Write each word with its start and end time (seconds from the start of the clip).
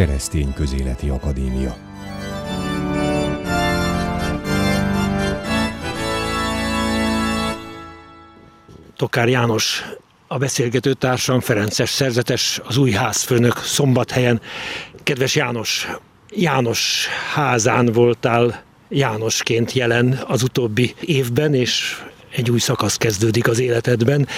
Keresztény 0.00 0.52
Közéleti 0.52 1.08
Akadémia. 1.08 1.76
Tokár 8.96 9.28
János 9.28 9.84
a 10.28 10.38
beszélgető 10.38 10.92
társam, 10.92 11.40
Ferences 11.40 11.90
szerzetes, 11.90 12.60
az 12.64 12.76
új 12.76 12.90
házfőnök 12.90 13.56
szombathelyen. 13.56 14.40
Kedves 15.02 15.34
János, 15.34 15.88
János 16.30 17.06
házán 17.34 17.86
voltál 17.86 18.62
Jánosként 18.88 19.72
jelen 19.72 20.22
az 20.26 20.42
utóbbi 20.42 20.94
évben, 21.00 21.54
és 21.54 22.02
egy 22.34 22.50
új 22.50 22.58
szakasz 22.58 22.96
kezdődik 22.96 23.48
az 23.48 23.58
életedben 23.58 24.28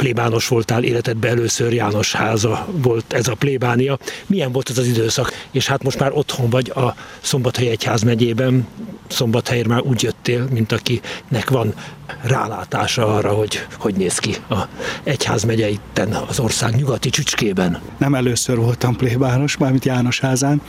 plébános 0.00 0.48
voltál 0.48 0.82
életedben 0.82 1.30
először, 1.30 1.72
János 1.72 2.12
háza 2.12 2.66
volt 2.72 3.12
ez 3.12 3.28
a 3.28 3.34
plébánia. 3.34 3.98
Milyen 4.26 4.52
volt 4.52 4.70
ez 4.70 4.78
az 4.78 4.86
időszak? 4.86 5.32
És 5.50 5.66
hát 5.66 5.82
most 5.82 5.98
már 5.98 6.10
otthon 6.14 6.50
vagy 6.50 6.70
a 6.74 6.94
Szombathely 7.20 7.68
Egyház 7.68 8.02
megyében. 8.02 8.66
Szombathelyre 9.08 9.68
már 9.68 9.80
úgy 9.80 10.02
jöttél, 10.30 10.48
mint 10.52 10.72
akinek 10.72 11.50
van 11.50 11.74
rálátása 12.22 13.14
arra, 13.14 13.32
hogy 13.32 13.66
hogy 13.78 13.94
néz 13.94 14.18
ki 14.18 14.36
a 14.48 14.58
egyház 15.02 15.46
itten 15.48 16.12
az 16.12 16.40
ország 16.40 16.74
nyugati 16.76 17.10
csücskében. 17.10 17.80
Nem 17.98 18.14
először 18.14 18.56
voltam 18.56 18.96
plébános, 18.96 19.56
mármint 19.56 19.84
János 19.84 20.20
házán, 20.20 20.62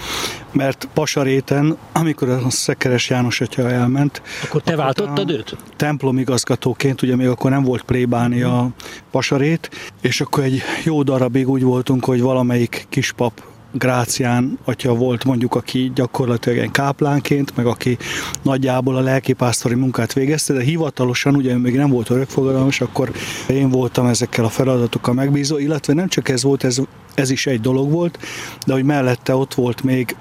mert 0.52 0.88
Pasaréten, 0.94 1.78
amikor 1.92 2.30
a 2.30 2.50
Szekeres 2.50 3.10
János 3.10 3.42
atya 3.42 3.70
elment. 3.70 4.22
Akkor 4.44 4.62
te 4.62 4.76
váltottad 4.76 5.30
őt? 5.30 5.58
Templomigazgatóként, 5.76 7.02
ugye 7.02 7.16
még 7.16 7.28
akkor 7.28 7.52
nem 7.52 7.64
volt 7.64 7.82
plébánia 7.82 8.70
Pasarét, 9.12 9.70
és 10.02 10.22
akkor 10.22 10.44
egy 10.44 10.62
jó 10.84 11.04
darabig 11.04 11.50
úgy 11.50 11.64
voltunk, 11.64 12.06
hogy 12.06 12.22
valamelyik 12.22 12.86
kispap 12.90 13.42
Grácián 13.74 14.58
atya 14.66 14.94
volt 14.94 15.24
mondjuk, 15.24 15.56
aki 15.56 15.92
gyakorlatilag 15.96 16.58
egy 16.58 16.72
káplánként, 16.72 17.56
meg 17.56 17.66
aki 17.66 17.98
nagyjából 18.42 18.96
a 18.96 19.02
lelkipásztori 19.02 19.76
munkát 19.76 20.14
végezte, 20.14 20.54
de 20.54 20.62
hivatalosan 20.62 21.36
ugye 21.36 21.58
még 21.58 21.76
nem 21.76 21.90
volt 21.90 22.10
örökfogadalmas, 22.10 22.82
akkor 22.82 23.12
én 23.50 23.70
voltam 23.70 24.06
ezekkel 24.06 24.46
a 24.46 24.50
feladatokkal 24.50 25.14
megbízó, 25.14 25.58
illetve 25.58 25.94
nem 25.94 26.08
csak 26.08 26.30
ez 26.30 26.44
volt, 26.44 26.64
ez, 26.64 26.78
ez 27.14 27.30
is 27.30 27.46
egy 27.46 27.62
dolog 27.62 27.92
volt, 27.92 28.20
de 28.66 28.74
hogy 28.74 28.84
mellette 28.84 29.36
ott 29.36 29.54
volt 29.54 29.84
még 29.84 30.16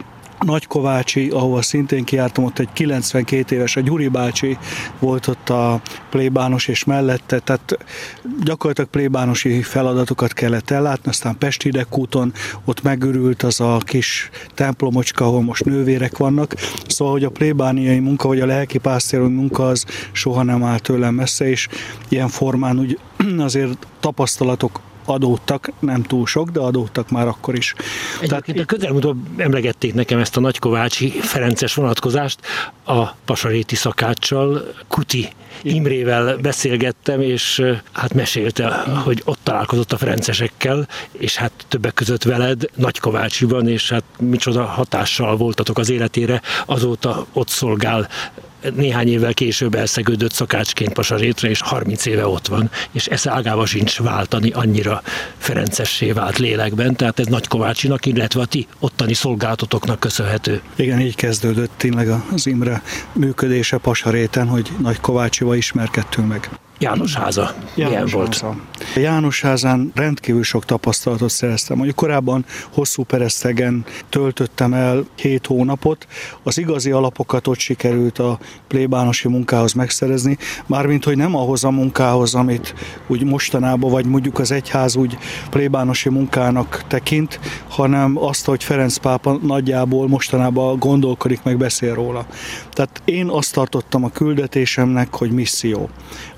Nagykovácsi, 0.46 1.28
ahova 1.28 1.62
szintén 1.62 2.04
kiártam, 2.04 2.44
ott 2.44 2.58
egy 2.58 2.68
92 2.72 3.56
éves, 3.56 3.76
a 3.76 3.80
Gyuri 3.80 4.08
bácsi 4.08 4.58
volt 4.98 5.26
ott 5.26 5.48
a 5.48 5.80
plébános, 6.10 6.68
és 6.68 6.84
mellette, 6.84 7.38
tehát 7.38 7.78
gyakorlatilag 8.44 8.90
plébánosi 8.90 9.62
feladatokat 9.62 10.32
kellett 10.32 10.70
ellátni, 10.70 11.10
aztán 11.10 11.38
Pesti 11.38 11.70
úton 11.90 12.32
ott 12.64 12.82
megürült 12.82 13.42
az 13.42 13.60
a 13.60 13.78
kis 13.84 14.30
templomocska, 14.54 15.24
ahol 15.24 15.42
most 15.42 15.64
nővérek 15.64 16.16
vannak, 16.16 16.54
szóval, 16.86 17.12
hogy 17.12 17.24
a 17.24 17.30
plébániai 17.30 17.98
munka, 17.98 18.28
vagy 18.28 18.40
a 18.40 18.46
lelki 18.46 18.78
pásztéri 18.78 19.28
munka 19.28 19.66
az 19.66 19.84
soha 20.12 20.42
nem 20.42 20.64
áll 20.64 20.78
tőlem 20.78 21.14
messze, 21.14 21.48
és 21.48 21.68
ilyen 22.08 22.28
formán 22.28 22.78
úgy 22.78 22.98
azért 23.38 23.86
tapasztalatok 24.00 24.80
adódtak, 25.04 25.72
nem 25.78 26.02
túl 26.02 26.26
sok, 26.26 26.50
de 26.50 26.60
adódtak 26.60 27.10
már 27.10 27.26
akkor 27.26 27.56
is. 27.56 27.74
Egyébként 28.20 28.44
Tehát, 28.44 28.60
a 28.60 28.64
közelmúltól 28.64 29.16
emlegették 29.36 29.94
nekem 29.94 30.18
ezt 30.18 30.36
a 30.36 30.40
Nagykovácsi 30.40 31.08
Ferences 31.08 31.74
vonatkozást, 31.74 32.38
a 32.84 33.06
Pasaréti 33.24 33.74
szakáccsal, 33.74 34.74
Kuti 34.88 35.28
Imrével 35.62 36.36
beszélgettem, 36.36 37.20
és 37.20 37.62
hát 37.92 38.14
mesélte, 38.14 38.68
hogy 39.04 39.22
ott 39.24 39.38
találkozott 39.42 39.92
a 39.92 39.96
Ferencesekkel, 39.96 40.88
és 41.12 41.36
hát 41.36 41.52
többek 41.68 41.94
között 41.94 42.22
veled 42.22 42.70
Nagykovácsiban, 42.74 43.68
és 43.68 43.90
hát 43.90 44.04
micsoda 44.18 44.64
hatással 44.64 45.36
voltatok 45.36 45.78
az 45.78 45.90
életére, 45.90 46.42
azóta 46.66 47.26
ott 47.32 47.48
szolgál 47.48 48.08
néhány 48.74 49.08
évvel 49.08 49.34
később 49.34 49.74
elszegődött 49.74 50.32
szakácsként 50.32 50.92
Pasarétre, 50.92 51.48
és 51.48 51.60
30 51.60 52.06
éve 52.06 52.26
ott 52.26 52.46
van, 52.46 52.70
és 52.92 53.06
esze 53.06 53.30
ágába 53.30 53.66
sincs 53.66 54.00
váltani, 54.00 54.50
annyira 54.50 55.02
Ferencessé 55.38 56.12
vált 56.12 56.38
lélekben, 56.38 56.96
tehát 56.96 57.18
ez 57.18 57.26
Nagy 57.26 57.48
Kovácsinak, 57.48 58.06
illetve 58.06 58.40
a 58.40 58.46
ti 58.46 58.66
ottani 58.78 59.14
szolgáltatoknak 59.14 60.00
köszönhető. 60.00 60.60
Igen, 60.76 61.00
így 61.00 61.14
kezdődött 61.14 61.70
tényleg 61.76 62.08
az 62.32 62.46
Imre 62.46 62.82
működése 63.12 63.76
Pasaréten, 63.76 64.48
hogy 64.48 64.68
Nagy 64.78 65.00
Kovácsival 65.00 65.56
ismerkedtünk 65.56 66.28
meg. 66.28 66.48
János 66.78 67.14
háza. 67.14 67.54
János 67.74 67.92
Milyen 67.92 68.08
volt? 68.12 68.32
Háza. 68.38 68.56
János 68.96 69.40
házán 69.40 69.92
rendkívül 69.94 70.42
sok 70.42 70.64
tapasztalatot 70.64 71.30
szereztem. 71.30 71.76
Mondjuk 71.76 71.96
korábban 71.96 72.44
hosszú 72.70 73.02
peresztegen 73.02 73.84
töltöttem 74.08 74.72
el 74.72 75.04
hét 75.16 75.46
hónapot. 75.46 76.06
Az 76.42 76.58
igazi 76.58 76.90
alapokat 76.90 77.46
ott 77.46 77.58
sikerült 77.58 78.18
a 78.18 78.38
plébánosi 78.68 79.28
munkához 79.28 79.72
megszerezni, 79.72 80.38
mármint, 80.66 81.04
hogy 81.04 81.16
nem 81.16 81.36
ahhoz 81.36 81.64
a 81.64 81.70
munkához, 81.70 82.34
amit 82.34 82.74
úgy 83.06 83.24
mostanában, 83.24 83.90
vagy 83.90 84.06
mondjuk 84.06 84.38
az 84.38 84.50
egyház 84.50 84.96
úgy 84.96 85.18
plébánosi 85.50 86.08
munkának 86.08 86.84
tekint, 86.86 87.40
hanem 87.68 88.18
azt, 88.18 88.44
hogy 88.44 88.64
Ferenc 88.64 88.96
pápa 88.96 89.38
nagyjából 89.42 90.08
mostanában 90.08 90.78
gondolkodik, 90.78 91.42
meg 91.42 91.56
beszél 91.56 91.94
róla. 91.94 92.26
Tehát 92.72 93.02
én 93.04 93.28
azt 93.28 93.52
tartottam 93.52 94.04
a 94.04 94.10
küldetésemnek, 94.10 95.14
hogy 95.14 95.30
misszió. 95.30 95.88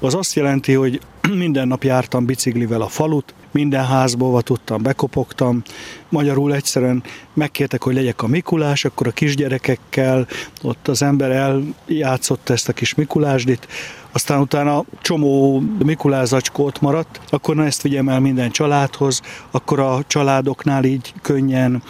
Az 0.00 0.14
azt 0.14 0.34
jelenti, 0.34 0.72
hogy 0.72 1.00
minden 1.31 1.69
nap 1.69 1.84
jártam 1.84 2.25
biciklivel 2.25 2.81
a 2.81 2.88
falut, 2.88 3.34
minden 3.50 3.87
házba 3.87 4.41
tudtam, 4.41 4.83
bekopogtam. 4.83 5.62
Magyarul 6.09 6.55
egyszerűen 6.55 7.03
megkértek, 7.33 7.83
hogy 7.83 7.94
legyek 7.94 8.22
a 8.22 8.27
Mikulás, 8.27 8.84
akkor 8.84 9.06
a 9.06 9.10
kisgyerekekkel 9.10 10.27
ott 10.62 10.88
az 10.88 11.03
ember 11.03 11.31
eljátszott 11.31 12.49
ezt 12.49 12.69
a 12.69 12.72
kis 12.72 12.94
Mikulásdit, 12.94 13.66
aztán 14.12 14.41
utána 14.41 14.84
csomó 15.00 15.62
Mikulás 15.84 16.28
zacskó 16.28 16.65
ott 16.65 16.81
maradt, 16.81 17.21
akkor 17.28 17.54
na 17.54 17.65
ezt 17.65 17.83
vigyem 17.83 18.09
el 18.09 18.21
minden 18.21 18.50
családhoz, 18.50 19.21
akkor 19.50 19.81
a 19.81 20.03
családoknál 20.06 20.84
így 20.84 21.12
könnyen 21.22 21.83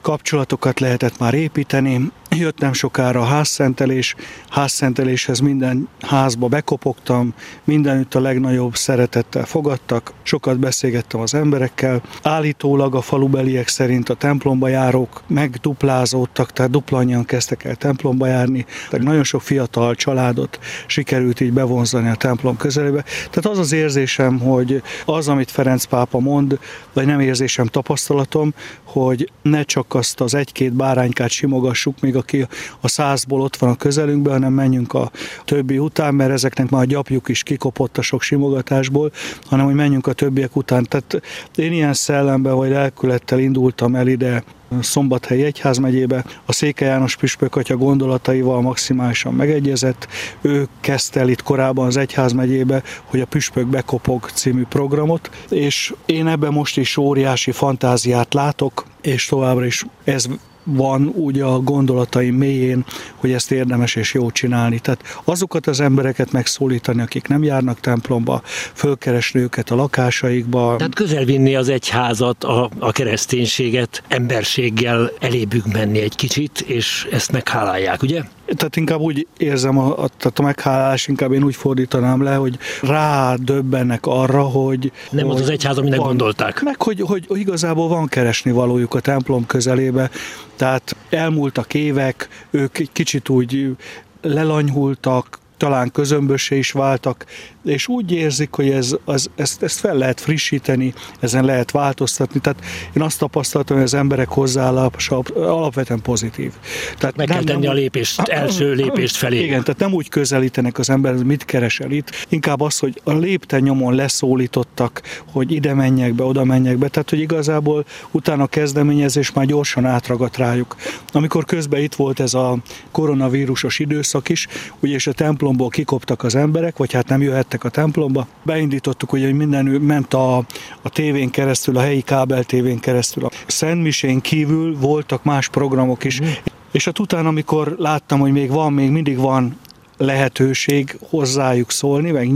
kapcsolatokat 0.00 0.80
lehetett 0.80 1.18
már 1.18 1.34
építeni, 1.34 2.10
Jött 2.36 2.58
nem 2.58 2.72
sokára 2.72 3.20
a 3.20 3.24
házszentelés, 3.24 4.14
házszenteléshez 4.48 5.38
minden 5.38 5.88
házba 6.00 6.46
bekopogtam, 6.46 7.34
mindenütt 7.64 8.14
a 8.14 8.20
legnagyobb 8.20 8.76
szeretettel 8.76 9.44
fogadtak, 9.44 10.12
sokat 10.22 10.58
beszélgettem 10.58 11.20
az 11.20 11.34
emberekkel. 11.34 12.02
Állítólag 12.22 12.94
a 12.94 13.00
falubeliek 13.00 13.68
szerint 13.68 14.08
a 14.08 14.14
templomba 14.14 14.68
járók 14.68 15.22
megduplázódtak, 15.26 16.52
tehát 16.52 16.70
dupla 16.70 16.98
annyian 16.98 17.24
kezdtek 17.24 17.64
el 17.64 17.76
templomba 17.76 18.26
járni, 18.26 18.66
tehát 18.90 19.06
nagyon 19.06 19.24
sok 19.24 19.42
fiatal 19.42 19.94
családot 19.94 20.58
sikerült 20.86 21.40
így 21.40 21.52
bevonzani 21.52 22.08
a 22.08 22.14
templom 22.14 22.56
közelébe. 22.56 23.04
Tehát 23.30 23.46
az 23.46 23.58
az 23.58 23.72
érzésem, 23.72 24.38
hogy 24.38 24.82
az, 25.04 25.28
amit 25.28 25.50
Ferenc 25.50 25.84
pápa 25.84 26.18
mond, 26.18 26.58
vagy 26.92 27.06
nem 27.06 27.20
érzésem, 27.20 27.66
tapasztalatom, 27.66 28.54
hogy 28.82 29.30
ne 29.42 29.62
csak 29.62 29.94
azt 29.94 30.20
az 30.20 30.34
egy-két 30.34 30.72
báránykát 30.72 31.30
simogassuk, 31.30 32.00
még 32.00 32.16
a 32.16 32.21
aki 32.22 32.46
a 32.80 32.88
százból 32.88 33.40
ott 33.40 33.56
van 33.56 33.70
a 33.70 33.76
közelünkben, 33.76 34.32
hanem 34.32 34.52
menjünk 34.52 34.94
a 34.94 35.10
többi 35.44 35.78
után, 35.78 36.14
mert 36.14 36.30
ezeknek 36.30 36.70
már 36.70 36.82
a 36.82 36.84
gyapjuk 36.84 37.28
is 37.28 37.42
kikopott 37.42 37.98
a 37.98 38.02
sok 38.02 38.22
simogatásból, 38.22 39.12
hanem 39.44 39.64
hogy 39.64 39.74
menjünk 39.74 40.06
a 40.06 40.12
többiek 40.12 40.56
után. 40.56 40.86
Tehát 40.88 41.22
én 41.54 41.72
ilyen 41.72 41.94
szellemben 41.94 42.54
vagy 42.54 42.70
lelkülettel 42.70 43.38
indultam 43.38 43.94
el 43.94 44.06
ide 44.06 44.44
Szombathely 44.80 45.42
Egyházmegyébe. 45.42 46.24
A 46.44 46.52
Széke 46.52 46.84
János 46.84 47.16
Püspök 47.16 47.56
atya 47.56 47.76
gondolataival 47.76 48.60
maximálisan 48.60 49.34
megegyezett. 49.34 50.08
Ő 50.40 50.68
kezdte 50.80 51.20
el 51.20 51.28
itt 51.28 51.42
korábban 51.42 51.86
az 51.86 51.96
Egyházmegyébe, 51.96 52.82
hogy 53.04 53.20
a 53.20 53.26
Püspök 53.26 53.66
bekopog 53.66 54.30
című 54.34 54.64
programot, 54.64 55.30
és 55.48 55.94
én 56.06 56.26
ebben 56.26 56.52
most 56.52 56.78
is 56.78 56.96
óriási 56.96 57.50
fantáziát 57.50 58.34
látok, 58.34 58.84
és 59.00 59.26
továbbra 59.26 59.64
is 59.64 59.84
ez 60.04 60.26
van 60.64 61.06
úgy 61.06 61.40
a 61.40 61.58
gondolataim 61.58 62.34
mélyén, 62.34 62.84
hogy 63.16 63.32
ezt 63.32 63.52
érdemes 63.52 63.94
és 63.94 64.14
jó 64.14 64.30
csinálni. 64.30 64.78
Tehát 64.78 65.20
azokat 65.24 65.66
az 65.66 65.80
embereket 65.80 66.32
megszólítani, 66.32 67.02
akik 67.02 67.28
nem 67.28 67.42
járnak 67.42 67.80
templomba, 67.80 68.42
fölkeresni 68.72 69.40
őket 69.40 69.70
a 69.70 69.74
lakásaikba. 69.74 70.74
Tehát 70.76 70.94
közelvinni 70.94 71.54
az 71.54 71.68
egyházat, 71.68 72.44
a, 72.44 72.70
a 72.78 72.92
kereszténységet, 72.92 74.02
emberséggel 74.08 75.10
elébük 75.20 75.72
menni 75.72 76.00
egy 76.00 76.16
kicsit, 76.16 76.60
és 76.60 77.08
ezt 77.10 77.32
meghálálják, 77.32 78.02
ugye? 78.02 78.22
Tehát 78.46 78.76
inkább 78.76 79.00
úgy 79.00 79.26
érzem, 79.36 79.78
a, 79.78 79.86
a, 79.86 80.08
tehát 80.08 80.38
a 80.38 80.42
meghálás 80.42 81.06
inkább 81.06 81.32
én 81.32 81.42
úgy 81.42 81.56
fordítanám 81.56 82.22
le, 82.22 82.34
hogy 82.34 82.58
rádöbbennek 82.82 84.06
arra, 84.06 84.42
hogy... 84.42 84.92
Nem 85.10 85.26
hogy 85.26 85.34
az 85.34 85.40
az 85.40 85.48
egyház, 85.48 85.78
aminek 85.78 85.98
van, 85.98 86.06
gondolták. 86.06 86.62
Meg, 86.62 86.82
hogy, 86.82 87.00
hogy, 87.00 87.26
igazából 87.28 87.88
van 87.88 88.06
keresni 88.06 88.50
valójuk 88.50 88.94
a 88.94 89.00
templom 89.00 89.46
közelébe, 89.46 90.10
tehát 90.56 90.96
elmúltak 91.10 91.74
évek, 91.74 92.28
ők 92.50 92.78
egy 92.78 92.92
kicsit 92.92 93.28
úgy 93.28 93.76
lelanyhultak, 94.22 95.38
talán 95.62 95.90
közömbösé 95.90 96.58
is 96.58 96.72
váltak, 96.72 97.24
és 97.64 97.88
úgy 97.88 98.12
érzik, 98.12 98.52
hogy 98.52 98.70
ez, 98.70 98.96
az, 99.04 99.30
ezt, 99.36 99.62
ezt 99.62 99.78
fel 99.78 99.94
lehet 99.94 100.20
frissíteni, 100.20 100.94
ezen 101.20 101.44
lehet 101.44 101.70
változtatni. 101.70 102.40
Tehát 102.40 102.64
én 102.92 103.02
azt 103.02 103.18
tapasztaltam, 103.18 103.76
hogy 103.76 103.84
az 103.84 103.94
emberek 103.94 104.28
hozzáállása 104.28 105.22
alapvetően 105.34 106.00
pozitív. 106.02 106.52
Tehát 106.98 107.16
meg 107.16 107.28
nem, 107.28 107.36
kell 107.36 107.46
tenni 107.46 107.62
nem, 107.62 107.70
a 107.70 107.74
lépést, 107.74 108.20
első 108.20 108.72
lépést 108.72 109.16
felé. 109.16 109.42
Igen, 109.42 109.62
tehát 109.62 109.78
nem 109.78 109.92
úgy 109.92 110.08
közelítenek 110.08 110.78
az 110.78 110.90
ember, 110.90 111.14
mit 111.14 111.44
keresel 111.44 111.90
itt, 111.90 112.26
inkább 112.28 112.60
az, 112.60 112.78
hogy 112.78 113.00
a 113.04 113.12
lépten 113.12 113.60
nyomon 113.60 113.94
leszólítottak, 113.94 115.02
hogy 115.32 115.52
ide 115.52 115.74
menjek 115.74 116.14
be, 116.14 116.24
oda 116.24 116.44
menjek 116.44 116.76
be, 116.76 116.88
tehát 116.88 117.10
hogy 117.10 117.20
igazából 117.20 117.84
utána 118.10 118.42
a 118.42 118.46
kezdeményezés 118.46 119.32
már 119.32 119.46
gyorsan 119.46 119.84
átragadt 119.84 120.36
rájuk. 120.36 120.76
Amikor 121.12 121.44
közben 121.44 121.82
itt 121.82 121.94
volt 121.94 122.20
ez 122.20 122.34
a 122.34 122.58
koronavírusos 122.90 123.78
időszak 123.78 124.28
is, 124.28 124.46
ugye 124.80 124.94
és 124.94 125.06
a 125.06 125.12
templomból 125.52 125.68
kikoptak 125.68 126.22
az 126.22 126.34
emberek, 126.34 126.76
vagy 126.76 126.92
hát 126.92 127.08
nem 127.08 127.22
jöhettek 127.22 127.64
a 127.64 127.68
templomba, 127.68 128.26
beindítottuk, 128.42 129.12
ugye, 129.12 129.24
hogy 129.24 129.34
minden 129.34 129.64
ment 129.64 130.14
a, 130.14 130.36
a 130.82 130.88
tévén 130.88 131.30
keresztül, 131.30 131.76
a 131.76 131.80
helyi 131.80 132.00
kábel 132.00 132.44
tévén 132.44 132.80
keresztül. 132.80 133.24
A 133.24 133.30
Szentmisén 133.46 134.20
kívül 134.20 134.76
voltak 134.78 135.24
más 135.24 135.48
programok 135.48 136.04
is, 136.04 136.20
mm. 136.20 136.26
És 136.70 136.84
hát 136.84 136.98
utána, 136.98 137.28
amikor 137.28 137.74
láttam, 137.78 138.20
hogy 138.20 138.32
még 138.32 138.50
van, 138.50 138.72
még 138.72 138.90
mindig 138.90 139.16
van 139.18 139.56
lehetőség 140.04 140.98
hozzájuk 141.08 141.70
szólni, 141.70 142.10
meg, 142.10 142.30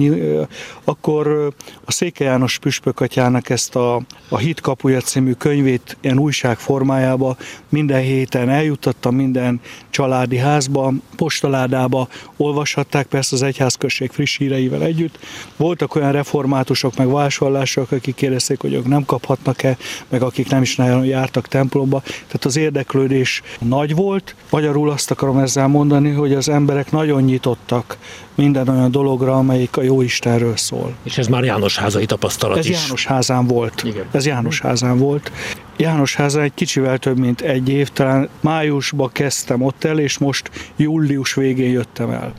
akkor 0.84 1.52
a 1.84 1.92
Széke 1.92 2.24
János 2.24 2.58
püspökatyának 2.58 3.50
ezt 3.50 3.76
a, 3.76 4.02
a 4.28 4.36
Hit 4.36 4.60
kapuja 4.60 5.00
című 5.00 5.32
könyvét 5.32 5.96
ilyen 6.00 6.18
újság 6.18 6.58
formájába 6.58 7.36
minden 7.68 8.00
héten 8.00 8.48
eljuttattam 8.48 9.14
minden 9.14 9.60
családi 9.90 10.36
házba, 10.36 10.92
postaládába 11.16 12.08
olvashatták, 12.36 13.06
persze 13.06 13.34
az 13.34 13.42
egyházközség 13.42 14.10
friss 14.10 14.36
híreivel 14.38 14.82
együtt. 14.82 15.18
Voltak 15.56 15.94
olyan 15.94 16.12
reformátusok, 16.12 16.96
meg 16.96 17.10
vásárlások, 17.10 17.92
akik 17.92 18.14
kérdezték, 18.14 18.60
hogy 18.60 18.72
ők 18.72 18.86
nem 18.86 19.04
kaphatnak-e, 19.04 19.76
meg 20.08 20.22
akik 20.22 20.50
nem 20.50 20.62
is 20.62 20.76
nagyon 20.76 21.04
jártak 21.04 21.48
templomba. 21.48 22.00
Tehát 22.00 22.44
az 22.44 22.56
érdeklődés 22.56 23.42
nagy 23.58 23.94
volt. 23.94 24.34
Magyarul 24.50 24.90
azt 24.90 25.10
akarom 25.10 25.38
ezzel 25.38 25.68
mondani, 25.68 26.10
hogy 26.10 26.32
az 26.34 26.48
emberek 26.48 26.90
nagyon 26.90 27.22
nyitottak 27.56 27.98
minden 28.34 28.68
olyan 28.68 28.90
dologra, 28.90 29.32
amelyik 29.36 29.76
a 29.76 29.82
jó 29.82 30.02
Istenről 30.02 30.56
szól. 30.56 30.94
És 31.02 31.18
ez 31.18 31.26
már 31.26 31.44
János 31.44 31.78
házai 31.78 32.06
tapasztalat 32.06 32.58
ez 32.58 32.66
is. 32.66 32.82
János 32.82 33.06
házán 33.06 33.46
volt. 33.46 33.82
Igen. 33.84 34.04
Ez 34.10 34.26
János 34.26 34.60
házán 34.60 34.98
volt. 34.98 35.32
János 35.76 36.14
házán 36.14 36.42
egy 36.42 36.54
kicsivel 36.54 36.98
több 36.98 37.18
mint 37.18 37.40
egy 37.40 37.68
év, 37.68 37.88
talán 37.88 38.28
májusban 38.40 39.10
kezdtem 39.12 39.62
ott 39.62 39.84
el, 39.84 39.98
és 39.98 40.18
most 40.18 40.50
július 40.76 41.34
végén 41.34 41.70
jöttem 41.70 42.10
el. 42.10 42.32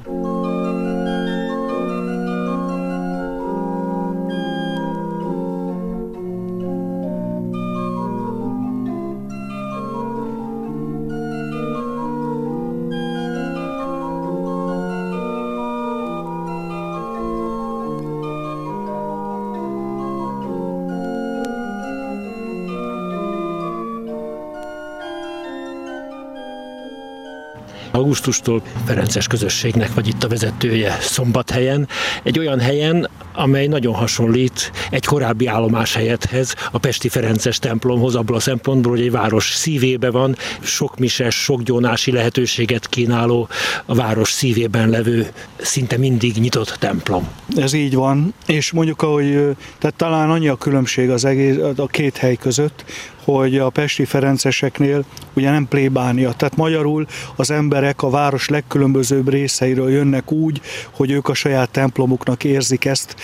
Augusztustól 28.27 28.61
Ferences 28.85 29.27
közösségnek 29.27 29.93
vagy 29.93 30.07
itt 30.07 30.23
a 30.23 30.27
vezetője 30.27 30.97
Szombathelyen, 31.01 31.87
egy 32.23 32.39
olyan 32.39 32.59
helyen, 32.59 33.09
amely 33.33 33.67
nagyon 33.67 33.93
hasonlít 33.93 34.71
egy 34.89 35.05
korábbi 35.05 35.47
állomás 35.47 35.93
helyethez, 35.93 36.55
a 36.71 36.77
Pesti 36.77 37.09
Ferences 37.09 37.59
templomhoz, 37.59 38.15
abból 38.15 38.35
a 38.35 38.39
szempontból, 38.39 38.91
hogy 38.91 39.01
egy 39.01 39.11
város 39.11 39.53
szívébe 39.55 40.11
van, 40.11 40.35
sok 40.61 40.97
mises, 40.97 41.35
sok 41.35 41.61
gyónási 41.61 42.11
lehetőséget 42.11 42.87
kínáló, 42.87 43.47
a 43.85 43.95
város 43.95 44.31
szívében 44.31 44.89
levő, 44.89 45.27
szinte 45.57 45.97
mindig 45.97 46.35
nyitott 46.35 46.75
templom. 46.79 47.27
Ez 47.55 47.73
így 47.73 47.95
van, 47.95 48.33
és 48.45 48.71
mondjuk, 48.71 49.01
ahogy, 49.01 49.55
tehát 49.79 49.95
talán 49.95 50.29
annyi 50.29 50.47
a 50.47 50.55
különbség 50.55 51.09
az 51.09 51.25
egész, 51.25 51.57
a 51.75 51.87
két 51.87 52.17
hely 52.17 52.35
között, 52.35 52.85
hogy 53.33 53.57
a 53.57 53.69
pesti 53.69 54.05
ferenceseknél 54.05 55.05
ugye 55.33 55.51
nem 55.51 55.67
plébánia, 55.67 56.31
tehát 56.31 56.55
magyarul 56.55 57.05
az 57.35 57.51
emberek 57.51 58.01
a 58.01 58.09
város 58.09 58.49
legkülönbözőbb 58.49 59.29
részeiről 59.29 59.89
jönnek 59.89 60.31
úgy, 60.31 60.61
hogy 60.91 61.11
ők 61.11 61.27
a 61.27 61.33
saját 61.33 61.69
templomuknak 61.69 62.43
érzik 62.43 62.85
ezt, 62.85 63.15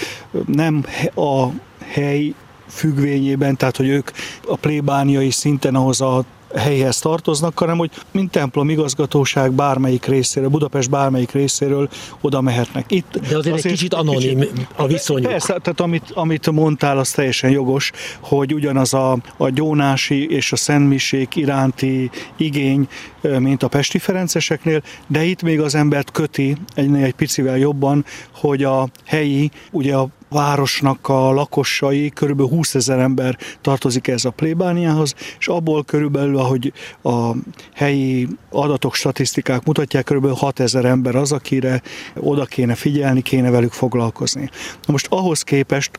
nem 0.45 0.85
a 1.15 1.47
hely 1.85 2.33
függvényében, 2.67 3.57
tehát 3.57 3.77
hogy 3.77 3.87
ők 3.87 4.11
a 4.47 4.55
plébániai 4.55 5.31
szinten 5.31 5.75
ahhoz 5.75 6.01
a 6.01 6.23
helyhez 6.55 6.99
tartoznak, 6.99 7.59
hanem 7.59 7.77
hogy 7.77 7.91
mint 8.11 8.31
templom 8.31 8.69
igazgatóság 8.69 9.51
bármelyik 9.51 10.05
részéről, 10.05 10.49
Budapest 10.49 10.89
bármelyik 10.89 11.31
részéről 11.31 11.89
oda 12.21 12.41
mehetnek. 12.41 12.91
Itt 12.91 13.11
De 13.11 13.37
azért, 13.37 13.55
azért 13.55 13.65
egy 13.65 13.71
kicsit 13.71 13.93
anonim 13.93 14.39
kicsit, 14.39 14.67
a 14.75 14.87
viszonyuk. 14.87 15.29
Persze, 15.29 15.47
tehát 15.47 15.79
amit, 15.79 16.11
amit 16.13 16.51
mondtál, 16.51 16.97
az 16.97 17.11
teljesen 17.11 17.49
jogos, 17.49 17.91
hogy 18.19 18.53
ugyanaz 18.53 18.93
a, 18.93 19.17
a 19.37 19.49
gyónási 19.49 20.29
és 20.29 20.51
a 20.51 20.55
szentmisék 20.55 21.35
iránti 21.35 22.09
igény, 22.37 22.87
mint 23.21 23.63
a 23.63 23.67
Pesti 23.67 23.99
Ferenceseknél, 23.99 24.81
de 25.07 25.23
itt 25.23 25.41
még 25.41 25.59
az 25.61 25.75
embert 25.75 26.11
köti 26.11 26.57
egy, 26.75 26.95
egy 26.95 27.13
picivel 27.13 27.57
jobban, 27.57 28.05
hogy 28.31 28.63
a 28.63 28.87
helyi, 29.05 29.51
ugye 29.71 29.95
a 29.95 30.07
városnak 30.33 31.09
a 31.09 31.31
lakosai, 31.31 32.09
körülbelül 32.09 32.51
20 32.51 32.75
ezer 32.75 32.99
ember 32.99 33.37
tartozik 33.61 34.07
ez 34.07 34.25
a 34.25 34.29
plébániához, 34.29 35.15
és 35.39 35.47
abból 35.47 35.83
körülbelül, 35.83 36.37
ahogy 36.37 36.73
a 37.03 37.31
helyi 37.73 38.27
adatok, 38.49 38.95
statisztikák 38.95 39.65
mutatják, 39.65 40.03
körülbelül 40.03 40.37
6 40.37 40.59
ezer 40.59 40.85
ember 40.85 41.15
az, 41.15 41.31
akire 41.31 41.81
oda 42.15 42.45
kéne 42.45 42.75
figyelni, 42.75 43.21
kéne 43.21 43.49
velük 43.49 43.71
foglalkozni. 43.71 44.49
Na 44.85 44.91
most 44.91 45.07
ahhoz 45.09 45.41
képest 45.41 45.91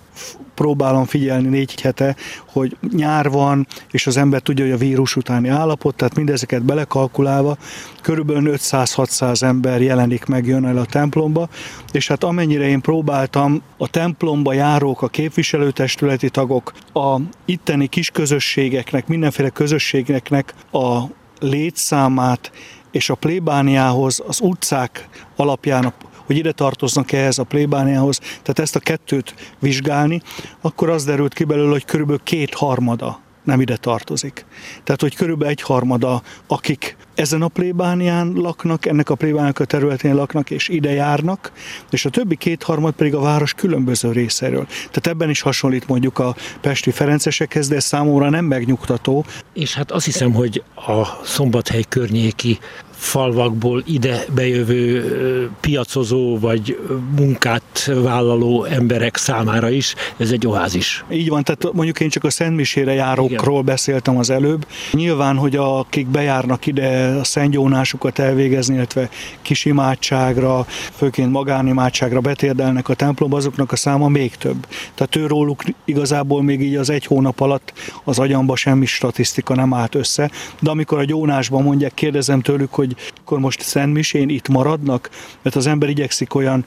próbálom 0.55 1.05
figyelni 1.05 1.49
négy 1.49 1.81
hete, 1.81 2.17
hogy 2.49 2.77
nyár 2.93 3.31
van, 3.31 3.67
és 3.91 4.07
az 4.07 4.17
ember 4.17 4.41
tudja, 4.41 4.65
hogy 4.65 4.75
a 4.75 4.77
vírus 4.77 5.17
utáni 5.17 5.49
állapot, 5.49 5.95
tehát 5.95 6.17
mindezeket 6.17 6.63
belekalkulálva, 6.63 7.57
körülbelül 8.03 8.55
500-600 8.57 9.43
ember 9.43 9.83
jelenik 9.83 10.25
meg, 10.25 10.47
jön 10.47 10.65
el 10.65 10.77
a 10.77 10.85
templomba, 10.85 11.49
és 11.93 12.09
hát 12.09 12.25
amennyire 12.25 12.69
én 12.69 12.81
próbáltam, 12.81 13.63
a 13.77 13.89
templomba 13.89 14.53
járók, 14.53 15.03
a 15.03 15.09
képviselőtestületi 15.09 16.31
tagok, 16.31 16.73
a 16.93 17.19
itteni 17.45 17.87
kis 17.87 18.11
közösségeknek, 18.11 19.07
mindenféle 19.07 19.49
közösségeknek 19.49 20.55
a 20.73 21.03
létszámát 21.41 22.51
és 22.91 23.11
a 23.11 23.15
plébániához 23.15 24.23
az 24.27 24.41
utcák 24.41 25.09
alapján 25.37 25.93
hogy 26.25 26.37
ide 26.37 26.53
tartoznak 26.53 27.13
ehhez 27.13 27.39
a 27.39 27.45
plébániához, 27.45 28.19
tehát 28.19 28.59
ezt 28.59 28.77
a 28.77 28.81
kettőt 28.81 29.35
vizsgálni, 29.59 30.23
akkor 30.61 30.91
az 30.91 31.05
derült 31.05 31.35
ki 31.35 31.45
belőle, 31.45 31.71
hogy 31.71 31.85
körülbelül 31.85 32.21
kétharmada 32.25 33.23
nem 33.45 33.61
ide 33.61 33.77
tartozik. 33.77 34.45
Tehát, 34.85 35.01
hogy 35.01 35.15
körülbelül 35.15 35.53
egy 35.53 35.61
harmada, 35.61 36.23
akik 36.47 36.97
ezen 37.15 37.43
a 37.43 37.49
plébánián 37.49 38.33
laknak, 38.33 38.87
ennek 38.87 39.11
a 39.11 39.15
plébániának 39.15 39.59
a 39.59 39.65
területén 39.65 40.15
laknak, 40.15 40.51
és 40.51 40.69
ide 40.69 40.93
járnak, 40.93 41.53
és 41.91 42.05
a 42.05 42.11
többi 42.11 42.37
kétharmad 42.37 42.95
pedig 42.95 43.15
a 43.15 43.21
város 43.21 43.55
különböző 43.55 44.13
részéről. 44.13 44.67
Tehát 44.67 45.07
ebben 45.07 45.31
is 45.31 45.41
hasonlít 45.41 45.89
mondjuk 45.89 46.19
a 46.19 46.37
pesti 46.61 46.91
ferencesekhez, 46.91 47.69
de 47.69 47.77
ez 47.77 47.85
számomra 47.85 48.31
nem 48.31 48.45
megnyugtató. 48.45 49.25
És 49.53 49.75
hát 49.75 49.91
azt 49.91 50.05
hiszem, 50.05 50.33
hogy 50.33 50.63
a 50.75 51.25
szombathely 51.25 51.85
környéki 51.89 52.59
falvakból 52.97 53.83
ide 53.87 54.25
bejövő 54.35 55.51
piacozó 55.61 56.39
vagy 56.39 56.79
munkát 57.17 57.91
vállaló 58.03 58.65
emberek 58.65 59.17
számára 59.17 59.71
is 59.71 59.95
ez 60.17 60.31
egy 60.31 60.47
oázis. 60.47 61.05
Így 61.11 61.29
van, 61.29 61.43
tehát 61.43 61.73
mondjuk 61.73 62.01
én 62.01 62.09
csak 62.09 62.25
a 62.25 62.31
Szentmisére 62.31 62.93
járókról 62.93 63.53
Igen. 63.53 63.65
beszéltem 63.65 64.19
az 64.19 64.31
előbb. 64.31 64.67
Nyilván, 64.93 65.37
hogy 65.37 65.57
akik 65.57 66.07
bejárnak 66.07 66.67
ide 66.67 67.17
a 67.21 67.25
szentgyónásukat 67.25 68.19
elvégezni, 68.19 68.75
illetve 68.75 69.09
kis 69.43 69.65
imádságra, 69.65 70.67
főként 70.93 71.31
magánimádságra 71.31 72.21
betérdelnek 72.21 72.89
a 72.89 72.95
templomba, 72.95 73.37
azoknak 73.37 73.73
a 73.73 73.77
száma 73.77 74.09
még 74.09 74.37
több. 74.37 74.67
Tehát 74.95 75.17
őróluk 75.17 75.63
igazából 75.85 76.43
még 76.43 76.61
így 76.61 76.77
az 76.77 76.91
egy 76.91 77.07
hónap 77.07 77.41
alatt 77.41 77.73
az 78.05 78.19
agyamba 78.19 78.57
semmi 78.57 78.87
statisztika 78.87 79.55
nem 79.55 79.75
állt 79.75 79.95
össze, 79.95 80.31
de 80.61 80.71
amikor 80.71 80.99
a 80.99 81.05
gyónásban 81.05 81.63
mondják, 81.63 81.95
kérdezem 81.95 82.41
tőlük, 82.41 82.73
hogy 82.73 82.84
hogy 82.87 82.97
akkor 83.21 83.39
most 83.39 83.61
Szentmisén 83.61 84.29
itt 84.29 84.49
maradnak, 84.49 85.11
mert 85.43 85.57
az 85.57 85.67
ember 85.67 85.89
igyekszik 85.89 86.35
olyan 86.35 86.65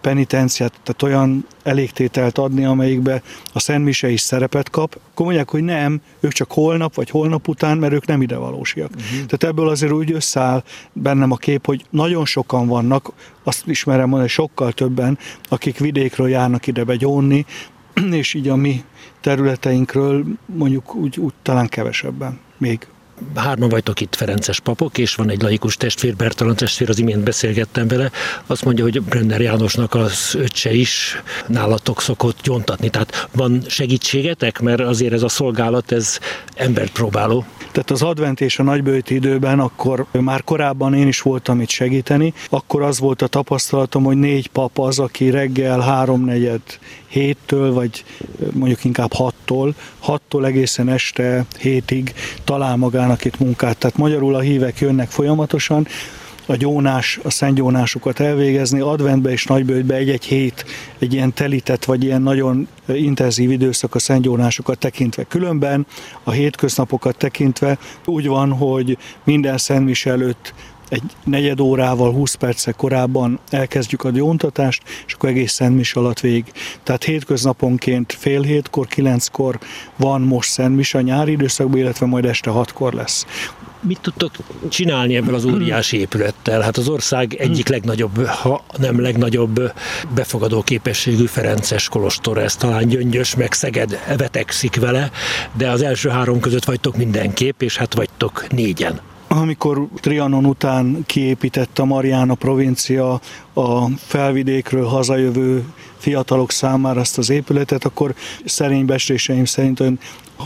penitenciát, 0.00 0.72
tehát 0.82 1.02
olyan 1.02 1.46
elégtételt 1.62 2.38
adni, 2.38 2.64
amelyikbe 2.64 3.22
a 3.52 3.60
Szentmise 3.60 4.08
is 4.10 4.20
szerepet 4.20 4.70
kap, 4.70 4.98
akkor 5.12 5.26
mondják, 5.26 5.50
hogy 5.50 5.62
nem, 5.62 6.00
ők 6.20 6.32
csak 6.32 6.52
holnap 6.52 6.94
vagy 6.94 7.10
holnap 7.10 7.48
után, 7.48 7.78
mert 7.78 7.92
ők 7.92 8.06
nem 8.06 8.22
ide 8.22 8.36
valósiak. 8.36 8.90
Uh-huh. 8.90 9.10
Tehát 9.10 9.44
ebből 9.44 9.68
azért 9.68 9.92
úgy 9.92 10.12
összeáll 10.12 10.62
bennem 10.92 11.30
a 11.30 11.36
kép, 11.36 11.66
hogy 11.66 11.84
nagyon 11.90 12.24
sokan 12.24 12.66
vannak, 12.66 13.12
azt 13.42 13.66
ismerem 13.66 14.08
mondani, 14.08 14.28
sokkal 14.28 14.72
többen, 14.72 15.18
akik 15.48 15.78
vidékről 15.78 16.28
járnak 16.28 16.66
ide 16.66 16.84
begyónni, 16.84 17.46
és 18.20 18.34
így 18.34 18.48
a 18.48 18.56
mi 18.56 18.84
területeinkről 19.20 20.24
mondjuk 20.46 20.94
úgy, 20.94 21.18
úgy 21.18 21.32
talán 21.42 21.68
kevesebben 21.68 22.38
még 22.58 22.86
hárman 23.34 23.68
vagytok 23.68 24.00
itt 24.00 24.14
Ferences 24.14 24.60
papok, 24.60 24.98
és 24.98 25.14
van 25.14 25.30
egy 25.30 25.42
laikus 25.42 25.76
testvér, 25.76 26.16
Bertalan 26.16 26.56
testvér, 26.56 26.88
az 26.88 26.98
imént 26.98 27.24
beszélgettem 27.24 27.88
vele, 27.88 28.10
azt 28.46 28.64
mondja, 28.64 28.84
hogy 28.84 29.02
Brenner 29.02 29.40
Jánosnak 29.40 29.94
az 29.94 30.34
öccse 30.38 30.72
is 30.72 31.22
nálatok 31.46 32.00
szokott 32.00 32.42
gyontatni. 32.42 32.88
Tehát 32.88 33.28
van 33.32 33.62
segítségetek, 33.66 34.60
mert 34.60 34.80
azért 34.80 35.12
ez 35.12 35.22
a 35.22 35.28
szolgálat, 35.28 35.92
ez 35.92 36.18
embert 36.54 36.92
próbáló. 36.92 37.44
Tehát 37.72 37.90
az 37.90 38.02
advent 38.02 38.40
és 38.40 38.58
a 38.58 38.62
nagybőti 38.62 39.14
időben, 39.14 39.60
akkor 39.60 40.06
már 40.12 40.44
korábban 40.44 40.94
én 40.94 41.06
is 41.06 41.20
voltam 41.20 41.60
itt 41.60 41.68
segíteni, 41.68 42.34
akkor 42.50 42.82
az 42.82 42.98
volt 42.98 43.22
a 43.22 43.26
tapasztalatom, 43.26 44.04
hogy 44.04 44.16
négy 44.16 44.48
pap 44.48 44.78
az, 44.78 44.98
aki 44.98 45.30
reggel 45.30 45.80
háromnegyed 45.80 46.60
héttől, 47.06 47.72
vagy 47.72 48.04
mondjuk 48.52 48.84
inkább 48.84 49.12
hattól, 49.12 49.74
hattól 49.98 50.46
egészen 50.46 50.88
este 50.88 51.44
hétig 51.58 52.14
talál 52.44 52.76
magának 53.10 53.24
itt 53.24 53.38
munkát. 53.38 53.78
Tehát 53.78 53.96
magyarul 53.96 54.34
a 54.34 54.40
hívek 54.40 54.78
jönnek 54.78 55.10
folyamatosan, 55.10 55.86
a 56.46 56.56
gyónás, 56.56 57.20
a 57.22 57.30
szentgyónásukat 57.30 58.20
elvégezni, 58.20 58.80
adventbe 58.80 59.30
és 59.30 59.44
nagybőjtbe 59.44 59.94
egy-egy 59.94 60.24
hét, 60.24 60.64
egy 60.98 61.12
ilyen 61.12 61.34
telített, 61.34 61.84
vagy 61.84 62.04
ilyen 62.04 62.22
nagyon 62.22 62.68
intenzív 62.86 63.50
időszak 63.50 63.94
a 63.94 63.98
szentgyónásokat 63.98 64.78
tekintve. 64.78 65.24
Különben 65.24 65.86
a 66.24 66.30
hétköznapokat 66.30 67.16
tekintve 67.16 67.78
úgy 68.04 68.26
van, 68.26 68.52
hogy 68.52 68.98
minden 69.24 69.58
szentmis 69.58 70.06
előtt 70.06 70.54
egy 70.90 71.02
negyed 71.24 71.60
órával, 71.60 72.12
20 72.12 72.34
perccel 72.34 72.74
korábban 72.74 73.38
elkezdjük 73.50 74.04
a 74.04 74.10
gyóntatást, 74.10 74.82
és 75.06 75.12
akkor 75.12 75.28
egész 75.28 75.52
szentmis 75.52 75.94
alatt 75.94 76.20
végig. 76.20 76.44
Tehát 76.82 77.04
hétköznaponként 77.04 78.12
fél 78.18 78.42
hétkor, 78.42 78.86
kilenckor 78.86 79.58
van 79.96 80.20
most 80.20 80.50
szentmis 80.50 80.94
a 80.94 81.00
nyári 81.00 81.32
időszakban, 81.32 81.78
illetve 81.78 82.06
majd 82.06 82.24
este 82.24 82.50
hatkor 82.50 82.92
lesz. 82.92 83.26
Mit 83.82 84.00
tudtok 84.00 84.32
csinálni 84.68 85.16
ebből 85.16 85.34
az 85.34 85.44
óriási 85.44 85.98
épülettel? 85.98 86.60
Hát 86.60 86.76
az 86.76 86.88
ország 86.88 87.34
egyik 87.34 87.68
legnagyobb, 87.68 88.26
ha 88.26 88.64
nem 88.76 89.00
legnagyobb 89.00 89.72
befogadó 90.14 90.62
képességű 90.62 91.24
Ferences 91.24 91.88
kolostor, 91.88 92.38
ez 92.38 92.56
talán 92.56 92.88
Gyöngyös, 92.88 93.34
meg 93.34 93.52
Szeged 93.52 93.98
vetekszik 94.16 94.76
vele, 94.76 95.10
de 95.56 95.70
az 95.70 95.82
első 95.82 96.08
három 96.08 96.40
között 96.40 96.64
vagytok 96.64 96.96
mindenképp, 96.96 97.62
és 97.62 97.76
hát 97.76 97.94
vagytok 97.94 98.46
négyen. 98.50 99.09
Amikor 99.32 99.88
Trianon 99.94 100.44
után 100.44 101.02
kiépített 101.06 101.78
a 101.78 101.84
Mariana 101.84 102.34
provincia 102.34 103.20
a 103.54 103.88
felvidékről 103.96 104.84
hazajövő 104.84 105.64
fiatalok 105.96 106.50
számára 106.50 107.00
ezt 107.00 107.18
az 107.18 107.30
épületet, 107.30 107.84
akkor 107.84 108.14
szerény 108.44 108.84
besléseim 108.84 109.44
szerint 109.44 109.80
olyan 109.80 109.98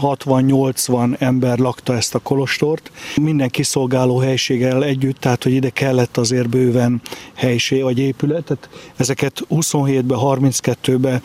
60-80 0.02 1.20
ember 1.20 1.58
lakta 1.58 1.94
ezt 1.94 2.14
a 2.14 2.18
kolostort. 2.18 2.90
Minden 3.20 3.48
kiszolgáló 3.48 4.18
helységgel 4.18 4.84
együtt, 4.84 5.20
tehát 5.20 5.42
hogy 5.42 5.52
ide 5.52 5.70
kellett 5.70 6.16
azért 6.16 6.48
bőven 6.48 7.00
helység 7.34 7.82
vagy 7.82 7.98
épületet. 7.98 8.68
Ezeket 8.96 9.42
27-be, 9.50 10.14
32-be 10.18 11.20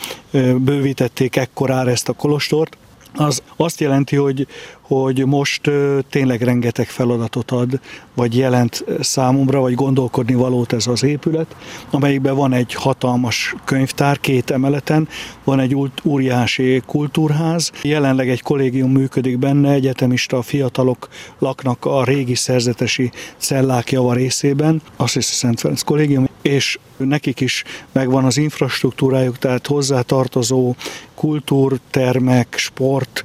bővítették 0.58 1.36
ekkorára 1.36 1.90
ezt 1.90 2.10
a 2.10 2.14
kolostort 2.14 2.78
az 3.20 3.42
azt 3.56 3.80
jelenti, 3.80 4.16
hogy, 4.16 4.48
hogy 4.82 5.26
most 5.26 5.72
tényleg 6.10 6.42
rengeteg 6.42 6.88
feladatot 6.88 7.52
ad, 7.52 7.80
vagy 8.14 8.38
jelent 8.38 8.86
számomra, 9.00 9.60
vagy 9.60 9.74
gondolkodni 9.74 10.34
valót 10.34 10.74
ez 10.74 10.88
az 10.88 11.04
épület, 11.04 11.56
amelyikben 11.92 12.36
van 12.36 12.54
egy 12.54 12.74
hatalmas 12.74 13.56
könyvtár 13.66 14.20
két 14.20 14.50
emeleten, 14.50 15.08
van 15.44 15.60
egy 15.60 15.76
óriási 16.06 16.82
kultúrház, 16.86 17.72
jelenleg 17.84 18.30
egy 18.30 18.42
kollégium 18.42 18.92
működik 18.92 19.38
benne, 19.38 19.72
egyetemista 19.72 20.42
fiatalok 20.42 21.08
laknak 21.40 21.86
a 21.86 22.04
régi 22.04 22.36
szerzetesi 22.36 23.12
cellák 23.38 23.92
java 23.92 24.14
részében, 24.14 24.82
azt 24.96 25.14
hiszem 25.14 25.38
Szent 25.40 25.60
Ferenc 25.60 25.82
kollégium, 25.82 26.29
és 26.50 26.80
nekik 26.98 27.40
is 27.40 27.64
megvan 27.92 28.26
az 28.26 28.38
infrastruktúrájuk, 28.38 29.38
tehát 29.38 29.68
hozzátartozó 29.68 30.76
kultúrtermek, 31.16 32.54
sport, 32.58 33.24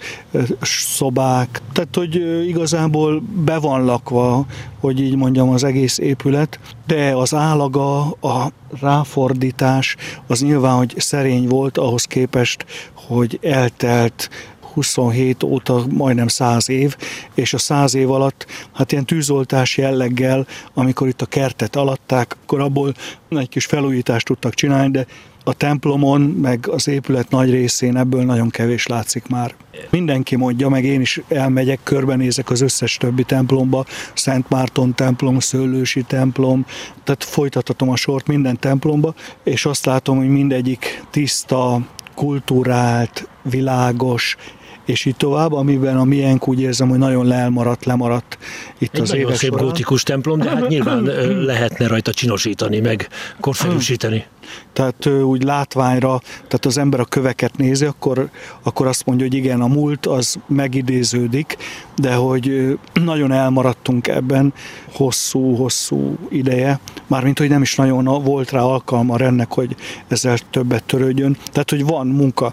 szobák, 0.60 1.60
tehát 1.72 1.94
hogy 1.94 2.14
igazából 2.48 3.22
be 3.44 3.58
van 3.58 3.84
lakva, 3.84 4.46
hogy 4.80 5.00
így 5.00 5.16
mondjam, 5.16 5.48
az 5.48 5.64
egész 5.64 5.98
épület, 5.98 6.58
de 6.86 7.14
az 7.16 7.34
állaga, 7.34 8.00
a 8.10 8.52
ráfordítás 8.80 9.96
az 10.26 10.40
nyilván, 10.40 10.76
hogy 10.76 10.94
szerény 10.96 11.48
volt 11.48 11.78
ahhoz 11.78 12.04
képest, 12.04 12.66
hogy 12.94 13.38
eltelt 13.42 14.30
27 14.74 15.42
óta 15.42 15.84
majdnem 15.90 16.28
100 16.28 16.68
év, 16.68 16.96
és 17.34 17.54
a 17.54 17.58
100 17.58 17.94
év 17.94 18.10
alatt 18.10 18.46
hát 18.72 18.92
ilyen 18.92 19.04
tűzoltás 19.04 19.76
jelleggel, 19.76 20.46
amikor 20.74 21.08
itt 21.08 21.22
a 21.22 21.26
kertet 21.26 21.76
alatták, 21.76 22.36
akkor 22.42 22.60
abból 22.60 22.94
egy 23.28 23.48
kis 23.48 23.64
felújítást 23.64 24.26
tudtak 24.26 24.54
csinálni, 24.54 24.90
de 24.90 25.06
a 25.46 25.54
templomon, 25.54 26.20
meg 26.20 26.68
az 26.70 26.88
épület 26.88 27.30
nagy 27.30 27.50
részén 27.50 27.96
ebből 27.96 28.24
nagyon 28.24 28.50
kevés 28.50 28.86
látszik 28.86 29.26
már. 29.26 29.54
Mindenki 29.90 30.36
mondja, 30.36 30.68
meg 30.68 30.84
én 30.84 31.00
is 31.00 31.20
elmegyek, 31.28 31.80
körbenézek 31.82 32.50
az 32.50 32.60
összes 32.60 32.96
többi 32.96 33.22
templomba, 33.22 33.84
Szent 34.14 34.50
Márton 34.50 34.94
templom, 34.94 35.38
Szőlősi 35.38 36.02
templom, 36.02 36.66
tehát 37.04 37.24
folytathatom 37.24 37.90
a 37.90 37.96
sort 37.96 38.26
minden 38.26 38.58
templomba, 38.58 39.14
és 39.42 39.66
azt 39.66 39.84
látom, 39.84 40.16
hogy 40.16 40.28
mindegyik 40.28 41.04
tiszta, 41.10 41.80
kultúrált, 42.14 43.28
világos, 43.42 44.36
és 44.84 45.04
így 45.04 45.16
tovább, 45.16 45.52
amiben 45.52 45.96
a 45.96 46.04
miénk 46.04 46.48
úgy 46.48 46.60
érzem, 46.60 46.88
hogy 46.88 46.98
nagyon 46.98 47.26
lelmaradt, 47.26 47.84
lemaradt 47.84 48.38
itt 48.78 48.94
Egy 48.94 49.00
az 49.00 49.14
évek 49.14 49.36
szép 49.36 49.50
során. 49.50 49.66
gótikus 49.66 50.02
templom, 50.02 50.38
de 50.38 50.48
hát 50.48 50.68
nyilván 50.68 51.02
lehetne 51.44 51.86
rajta 51.86 52.12
csinosítani, 52.12 52.80
meg 52.80 53.08
korszerűsíteni. 53.40 54.24
Tehát 54.72 55.06
úgy 55.06 55.42
látványra, 55.42 56.20
tehát 56.34 56.64
az 56.64 56.78
ember 56.78 57.00
a 57.00 57.04
köveket 57.04 57.56
nézi, 57.56 57.84
akkor, 57.84 58.28
akkor 58.62 58.86
azt 58.86 59.06
mondja, 59.06 59.26
hogy 59.26 59.34
igen, 59.34 59.60
a 59.60 59.66
múlt 59.66 60.06
az 60.06 60.36
megidéződik, 60.46 61.56
de 61.96 62.14
hogy 62.14 62.78
nagyon 62.92 63.32
elmaradtunk 63.32 64.08
ebben 64.08 64.52
hosszú-hosszú 64.92 66.16
ideje, 66.28 66.80
mármint, 67.06 67.38
hogy 67.38 67.48
nem 67.48 67.62
is 67.62 67.74
nagyon 67.74 68.22
volt 68.22 68.50
rá 68.50 68.60
alkalma 68.60 69.18
ennek, 69.18 69.52
hogy 69.52 69.76
ezzel 70.08 70.38
többet 70.50 70.84
törődjön. 70.84 71.36
Tehát, 71.52 71.70
hogy 71.70 71.84
van 71.84 72.06
munka. 72.06 72.52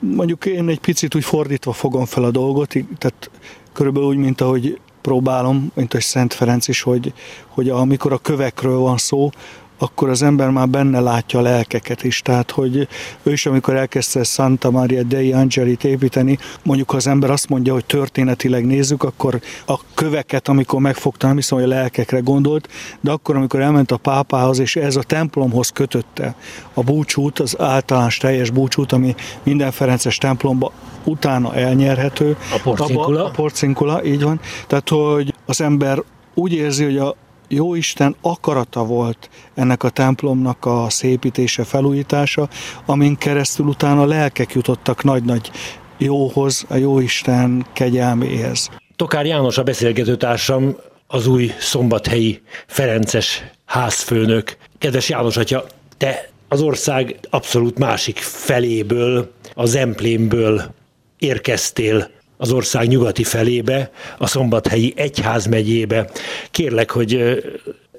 Mondjuk 0.00 0.46
én 0.46 0.68
egy 0.68 0.80
picit 0.80 1.14
úgy 1.14 1.24
fordítva 1.24 1.72
fogom 1.72 2.04
fel 2.04 2.24
a 2.24 2.30
dolgot, 2.30 2.74
tehát 2.98 3.30
körülbelül 3.72 4.08
úgy, 4.08 4.16
mint 4.16 4.40
ahogy 4.40 4.78
próbálom, 5.00 5.70
mint 5.74 5.92
hogy 5.92 6.00
Szent 6.00 6.34
Ferenc 6.34 6.68
is, 6.68 6.82
hogy, 6.82 7.12
hogy 7.48 7.68
amikor 7.68 8.12
a 8.12 8.18
kövekről 8.18 8.78
van 8.78 8.96
szó, 8.96 9.30
akkor 9.78 10.08
az 10.08 10.22
ember 10.22 10.50
már 10.50 10.68
benne 10.68 11.00
látja 11.00 11.38
a 11.38 11.42
lelkeket 11.42 12.04
is. 12.04 12.20
Tehát, 12.20 12.50
hogy 12.50 12.88
ő 13.22 13.32
is, 13.32 13.46
amikor 13.46 13.76
elkezdte 13.76 14.22
Santa 14.22 14.70
Maria 14.70 15.02
dei 15.02 15.32
Angelit 15.32 15.84
építeni, 15.84 16.38
mondjuk 16.62 16.90
ha 16.90 16.96
az 16.96 17.06
ember 17.06 17.30
azt 17.30 17.48
mondja, 17.48 17.72
hogy 17.72 17.84
történetileg 17.84 18.66
nézzük, 18.66 19.02
akkor 19.02 19.40
a 19.66 19.80
köveket, 19.94 20.48
amikor 20.48 20.80
megfogta, 20.80 21.26
nem 21.26 21.36
hiszem, 21.36 21.58
hogy 21.58 21.66
a 21.66 21.70
lelkekre 21.70 22.18
gondolt, 22.18 22.68
de 23.00 23.10
akkor, 23.10 23.36
amikor 23.36 23.60
elment 23.60 23.90
a 23.92 23.96
pápához, 23.96 24.58
és 24.58 24.76
ez 24.76 24.96
a 24.96 25.02
templomhoz 25.02 25.70
kötötte 25.70 26.34
a 26.74 26.82
búcsút, 26.82 27.38
az 27.38 27.60
általános 27.60 28.16
teljes 28.16 28.50
búcsút, 28.50 28.92
ami 28.92 29.14
minden 29.42 29.70
Ferences 29.70 30.18
templomba 30.18 30.72
utána 31.04 31.54
elnyerhető. 31.54 32.36
A 32.54 32.60
porcinkula. 32.62 33.18
Abba, 33.18 33.24
a 33.24 33.30
porcinkula, 33.30 34.04
így 34.04 34.22
van. 34.22 34.40
Tehát, 34.66 34.88
hogy 34.88 35.34
az 35.46 35.60
ember 35.60 36.02
úgy 36.34 36.52
érzi, 36.52 36.84
hogy 36.84 36.98
a 36.98 37.16
jó 37.52 37.74
Isten 37.74 38.16
akarata 38.20 38.84
volt 38.84 39.30
ennek 39.54 39.82
a 39.82 39.88
templomnak 39.88 40.64
a 40.64 40.86
szépítése, 40.88 41.64
felújítása, 41.64 42.48
amin 42.86 43.16
keresztül 43.16 43.66
utána 43.66 44.04
lelkek 44.04 44.52
jutottak 44.52 45.02
nagy-nagy 45.02 45.50
jóhoz, 45.98 46.64
a 46.68 46.76
jó 46.76 47.00
Isten 47.00 47.66
kegyelméhez. 47.72 48.70
Tokár 48.96 49.26
János 49.26 49.58
a 49.58 49.62
beszélgetőtársam, 49.62 50.76
az 51.06 51.26
új 51.26 51.52
szombathelyi 51.58 52.42
Ferences 52.66 53.44
házfőnök. 53.64 54.56
Kedves 54.78 55.08
János 55.08 55.36
atya, 55.36 55.64
te 55.96 56.28
az 56.48 56.60
ország 56.60 57.16
abszolút 57.30 57.78
másik 57.78 58.18
feléből, 58.18 59.32
az 59.54 59.74
emplémből 59.74 60.74
érkeztél 61.18 62.10
az 62.42 62.52
ország 62.52 62.88
nyugati 62.88 63.24
felébe, 63.24 63.90
a 64.18 64.26
Szombathelyi 64.26 64.92
Egyházmegyébe. 64.96 66.10
Kérlek, 66.50 66.90
hogy 66.90 67.42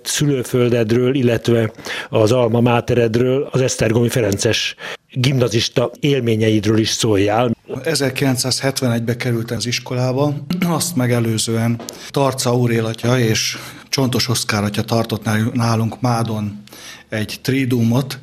szülőföldedről, 0.04 1.16
illetve 1.16 1.72
az 2.10 2.32
Alma 2.32 2.62
Máteredről, 2.62 3.48
az 3.52 3.62
Esztergomi 3.62 4.10
Ferences 4.10 4.76
gimnazista 5.12 5.92
élményeidről 6.00 6.78
is 6.78 6.90
szóljál. 6.90 7.56
1971-ben 7.84 9.18
kerültem 9.18 9.58
az 9.58 9.66
iskolába, 9.66 10.34
azt 10.66 10.96
megelőzően 10.96 11.82
Tarca 12.10 12.50
Aurél 12.50 12.86
atya 12.86 13.20
és 13.20 13.58
Csontos 13.90 14.30
Oszkár 14.30 14.64
atya 14.64 14.82
tartott 14.82 15.54
nálunk 15.54 16.02
Mádon 16.02 16.64
egy 17.10 17.40
tridumot, 17.42 18.20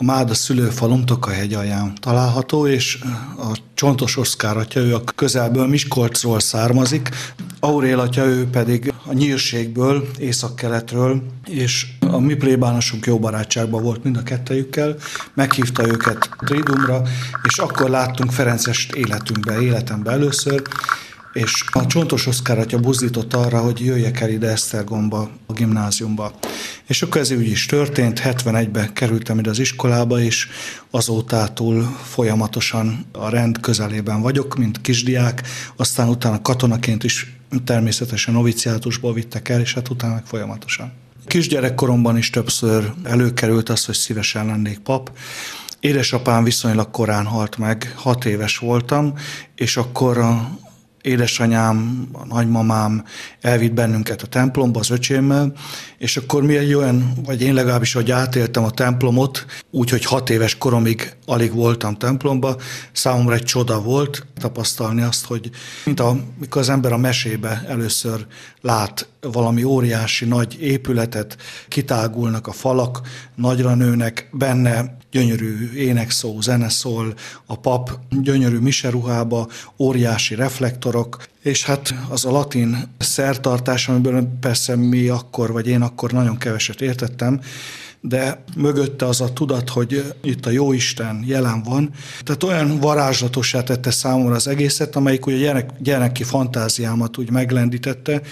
a 0.00 0.04
Máda 0.04 0.34
szülőfalum 0.34 1.04
Tokahegy 1.04 1.54
alján 1.54 1.92
található, 2.00 2.66
és 2.66 2.98
a 3.38 3.58
Csontos 3.74 4.16
Oszkár 4.16 4.56
atya, 4.56 4.80
ő 4.80 4.94
a 4.94 5.04
közelből 5.14 5.66
Miskolcról 5.66 6.40
származik, 6.40 7.08
Aurél 7.60 7.98
atya, 7.98 8.24
ő 8.24 8.48
pedig 8.50 8.92
a 9.06 9.12
nyírségből, 9.12 10.08
északkeletről, 10.18 11.22
és 11.46 11.86
a 12.00 12.18
mi 12.18 12.34
plébánosunk 12.34 13.06
jó 13.06 13.18
barátságban 13.18 13.82
volt 13.82 14.04
mind 14.04 14.16
a 14.16 14.22
kettejükkel, 14.22 14.96
meghívta 15.34 15.86
őket 15.86 16.30
Tridumra, 16.38 17.02
és 17.42 17.58
akkor 17.58 17.90
láttunk 17.90 18.32
Ferencest 18.32 18.94
életünkbe, 18.94 19.60
életembe 19.60 20.10
először, 20.10 20.62
és 21.38 21.64
a 21.72 21.86
Csontos 21.86 22.26
Oszkár 22.26 22.58
atya 22.58 22.78
buzdított 22.78 23.34
arra, 23.34 23.60
hogy 23.60 23.80
jöjjek 23.84 24.20
el 24.20 24.30
ide 24.30 24.48
Esztergomba, 24.48 25.30
a 25.46 25.52
gimnáziumba. 25.52 26.32
És 26.86 27.02
akkor 27.02 27.20
ez 27.20 27.30
úgy 27.30 27.46
is 27.46 27.66
történt, 27.66 28.20
71-ben 28.24 28.92
kerültem 28.92 29.38
ide 29.38 29.50
az 29.50 29.58
iskolába, 29.58 30.20
és 30.20 30.48
azótától 30.90 31.96
folyamatosan 32.02 33.06
a 33.12 33.28
rend 33.28 33.60
közelében 33.60 34.20
vagyok, 34.20 34.56
mint 34.56 34.80
kisdiák, 34.80 35.42
aztán 35.76 36.08
utána 36.08 36.42
katonaként 36.42 37.04
is 37.04 37.36
természetesen 37.64 38.34
noviciátusból 38.34 39.12
vittek 39.12 39.48
el, 39.48 39.60
és 39.60 39.74
hát 39.74 39.88
utána 39.88 40.14
meg 40.14 40.26
folyamatosan. 40.26 40.92
Kisgyerekkoromban 41.26 42.16
is 42.16 42.30
többször 42.30 42.92
előkerült 43.02 43.68
az, 43.68 43.84
hogy 43.84 43.94
szívesen 43.94 44.46
lennék 44.46 44.78
pap. 44.78 45.10
Édesapám 45.80 46.44
viszonylag 46.44 46.90
korán 46.90 47.24
halt 47.26 47.56
meg, 47.56 47.92
hat 47.96 48.24
éves 48.24 48.58
voltam, 48.58 49.14
és 49.54 49.76
akkor 49.76 50.18
a 50.18 50.58
édesanyám, 51.02 52.08
a 52.12 52.26
nagymamám 52.26 53.04
elvitt 53.40 53.72
bennünket 53.72 54.22
a 54.22 54.26
templomba 54.26 54.80
az 54.80 54.90
öcsémmel, 54.90 55.52
és 55.98 56.16
akkor 56.16 56.42
mi 56.42 56.56
egy 56.56 56.74
olyan, 56.74 57.12
vagy 57.24 57.42
én 57.42 57.54
legalábbis, 57.54 57.92
hogy 57.92 58.10
átéltem 58.10 58.64
a 58.64 58.70
templomot, 58.70 59.46
úgyhogy 59.70 60.04
hat 60.04 60.30
éves 60.30 60.58
koromig 60.58 61.16
alig 61.26 61.52
voltam 61.52 61.96
templomba, 61.96 62.56
számomra 62.92 63.34
egy 63.34 63.44
csoda 63.44 63.82
volt 63.82 64.26
tapasztalni 64.40 65.02
azt, 65.02 65.24
hogy 65.24 65.50
mint 65.84 66.00
amikor 66.00 66.60
az 66.60 66.68
ember 66.68 66.92
a 66.92 66.96
mesébe 66.96 67.64
először 67.68 68.26
lát 68.60 69.08
valami 69.20 69.64
óriási 69.64 70.24
nagy 70.24 70.60
épületet, 70.60 71.36
kitágulnak 71.68 72.46
a 72.46 72.52
falak, 72.52 73.00
nagyra 73.34 73.74
nőnek, 73.74 74.28
benne 74.32 74.96
gyönyörű 75.10 75.72
énekszó, 75.72 76.40
zene 76.40 76.68
szól, 76.68 77.14
a 77.46 77.58
pap 77.58 77.98
gyönyörű 78.10 78.58
miseruhába, 78.58 79.48
óriási 79.78 80.34
reflektorok, 80.90 81.26
és 81.42 81.64
hát 81.64 81.94
az 82.08 82.24
a 82.24 82.30
latin 82.30 82.88
szertartás, 82.98 83.88
amiből 83.88 84.28
persze 84.40 84.76
mi 84.76 85.08
akkor, 85.08 85.52
vagy 85.52 85.66
én 85.66 85.82
akkor 85.82 86.12
nagyon 86.12 86.36
keveset 86.36 86.80
értettem, 86.80 87.40
de 88.00 88.44
mögötte 88.56 89.06
az 89.06 89.20
a 89.20 89.32
tudat, 89.32 89.68
hogy 89.68 90.14
itt 90.22 90.46
a 90.46 90.50
Jóisten 90.50 91.22
jelen 91.26 91.62
van. 91.62 91.90
Tehát 92.22 92.42
olyan 92.42 92.80
varázslatossá 92.80 93.62
tette 93.62 93.90
számomra 93.90 94.34
az 94.34 94.48
egészet, 94.48 94.96
amelyik 94.96 95.26
ugye 95.26 95.36
gyerek, 95.36 95.70
gyereki 95.78 96.22
fantáziámat 96.22 97.18
úgy 97.18 97.30
meglendítette, 97.30 98.22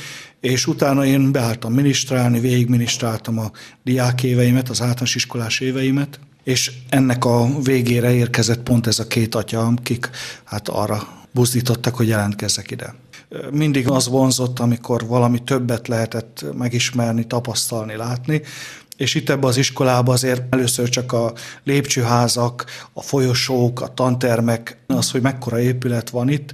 és 0.40 0.66
utána 0.66 1.04
én 1.04 1.32
beálltam 1.32 1.72
minisztrálni, 1.72 2.40
végigminisztráltam 2.40 3.38
a 3.38 3.50
diák 3.84 4.22
éveimet, 4.22 4.68
az 4.68 4.80
általános 4.80 5.14
iskolás 5.14 5.60
éveimet, 5.60 6.20
és 6.44 6.72
ennek 6.88 7.24
a 7.24 7.48
végére 7.62 8.14
érkezett 8.14 8.62
pont 8.62 8.86
ez 8.86 8.98
a 8.98 9.06
két 9.06 9.34
atya, 9.34 9.66
akik 9.66 10.10
hát 10.44 10.68
arra 10.68 11.16
buzdítottak, 11.36 11.94
hogy 11.94 12.08
jelentkezzek 12.08 12.70
ide. 12.70 12.94
Mindig 13.50 13.88
az 13.88 14.08
vonzott, 14.08 14.58
amikor 14.58 15.06
valami 15.06 15.42
többet 15.42 15.88
lehetett 15.88 16.44
megismerni, 16.54 17.26
tapasztalni, 17.26 17.96
látni, 17.96 18.42
és 18.96 19.14
itt 19.14 19.30
ebbe 19.30 19.46
az 19.46 19.56
iskolába 19.56 20.12
azért 20.12 20.54
először 20.54 20.88
csak 20.88 21.12
a 21.12 21.32
lépcsőházak, 21.64 22.64
a 22.92 23.02
folyosók, 23.02 23.80
a 23.80 23.94
tantermek, 23.94 24.78
az, 24.86 25.10
hogy 25.10 25.22
mekkora 25.22 25.60
épület 25.60 26.10
van 26.10 26.28
itt, 26.28 26.52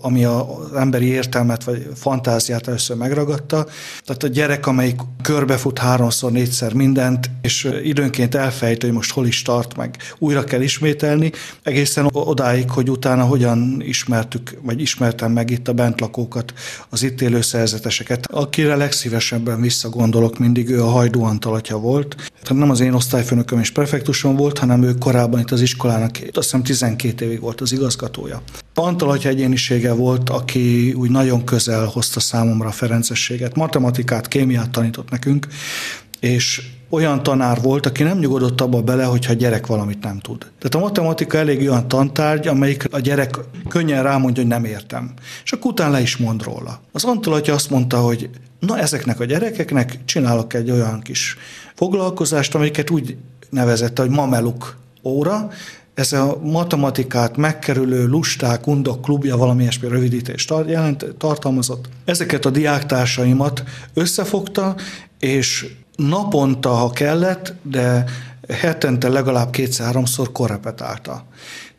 ami 0.00 0.24
az 0.24 0.74
emberi 0.76 1.06
értelmet 1.06 1.64
vagy 1.64 1.88
fantáziát 1.94 2.68
először 2.68 2.96
megragadta. 2.96 3.66
Tehát 4.04 4.22
a 4.22 4.26
gyerek, 4.26 4.66
amelyik 4.66 5.00
körbefut 5.22 5.78
háromszor, 5.78 6.32
négyszer 6.32 6.72
mindent, 6.72 7.30
és 7.42 7.70
időnként 7.84 8.34
elfejt, 8.34 8.82
hogy 8.82 8.92
most 8.92 9.12
hol 9.12 9.26
is 9.26 9.42
tart, 9.42 9.76
meg 9.76 9.96
újra 10.18 10.44
kell 10.44 10.60
ismételni, 10.60 11.32
egészen 11.62 12.08
odáig, 12.12 12.70
hogy 12.70 12.90
utána 12.90 13.24
hogyan 13.24 13.82
ismertük, 13.84 14.58
vagy 14.62 14.80
ismertem 14.80 15.32
meg 15.32 15.50
itt 15.50 15.68
a 15.68 15.72
bentlakókat, 15.72 16.52
az 16.88 17.02
itt 17.02 17.20
élő 17.20 17.40
szerzeteseket. 17.40 18.26
Akire 18.30 18.76
legszívesebben 18.76 19.60
visszagondolok, 19.60 20.38
mindig 20.38 20.70
ő 20.70 20.82
a 20.82 20.88
Hajdú 20.88 21.22
Antal 21.22 21.54
atya 21.54 21.78
volt. 21.78 22.16
Tehát 22.42 22.62
nem 22.62 22.70
az 22.70 22.80
én 22.80 22.92
osztályfőnököm 22.92 23.58
és 23.58 23.70
prefektusom 23.70 24.36
volt, 24.36 24.58
hanem 24.58 24.82
ő 24.82 24.94
korábban 24.94 25.40
itt 25.40 25.50
az 25.50 25.60
iskolának, 25.60 26.10
azt 26.32 26.50
hiszem 26.50 26.62
12 26.62 27.24
évig 27.24 27.40
volt 27.40 27.60
az 27.60 27.72
igazgatója. 27.72 28.42
Antal 28.74 29.16
egyénisége 29.16 29.92
volt, 29.92 30.30
aki 30.30 30.92
úgy 30.92 31.10
nagyon 31.10 31.44
közel 31.44 31.84
hozta 31.84 32.20
számomra 32.20 32.68
a 32.68 32.72
ferencességet. 32.72 33.56
Matematikát, 33.56 34.28
kémiát 34.28 34.70
tanított 34.70 35.10
nekünk, 35.10 35.46
és 36.20 36.62
olyan 36.90 37.22
tanár 37.22 37.60
volt, 37.60 37.86
aki 37.86 38.02
nem 38.02 38.18
nyugodott 38.18 38.60
abba 38.60 38.82
bele, 38.82 39.04
hogyha 39.04 39.32
a 39.32 39.36
gyerek 39.36 39.66
valamit 39.66 40.02
nem 40.02 40.18
tud. 40.18 40.38
Tehát 40.38 40.74
a 40.74 40.78
matematika 40.78 41.38
elég 41.38 41.60
olyan 41.60 41.88
tantárgy, 41.88 42.46
amelyik 42.48 42.84
a 42.90 42.98
gyerek 42.98 43.38
könnyen 43.68 44.02
rámondja, 44.02 44.42
hogy 44.42 44.50
nem 44.50 44.64
értem. 44.64 45.12
És 45.44 45.52
akkor 45.52 45.70
utána 45.70 45.92
le 45.92 46.00
is 46.00 46.16
mond 46.16 46.42
róla. 46.42 46.80
Az 46.92 47.04
Antal 47.04 47.40
azt 47.46 47.70
mondta, 47.70 48.00
hogy 48.00 48.30
na 48.58 48.78
ezeknek 48.78 49.20
a 49.20 49.24
gyerekeknek 49.24 49.98
csinálok 50.04 50.54
egy 50.54 50.70
olyan 50.70 51.00
kis 51.00 51.36
foglalkozást, 51.74 52.54
amelyiket 52.54 52.90
úgy 52.90 53.16
nevezette, 53.50 54.02
hogy 54.02 54.10
mameluk 54.10 54.76
óra, 55.02 55.50
ez 56.00 56.12
a 56.12 56.38
matematikát 56.42 57.36
megkerülő 57.36 58.06
lusták, 58.06 58.66
undok 58.66 59.02
klubja, 59.02 59.36
valami 59.36 59.62
ilyesmi 59.62 59.88
rövidítést 59.88 60.52
jelent, 60.66 61.04
tartalmazott. 61.18 61.88
Ezeket 62.04 62.44
a 62.44 62.50
diáktársaimat 62.50 63.64
összefogta, 63.94 64.76
és 65.18 65.66
naponta, 65.96 66.68
ha 66.68 66.90
kellett, 66.90 67.54
de 67.62 68.04
hetente 68.52 69.08
legalább 69.08 69.50
kétszer-háromszor 69.50 70.32
korrepetálta. 70.32 71.24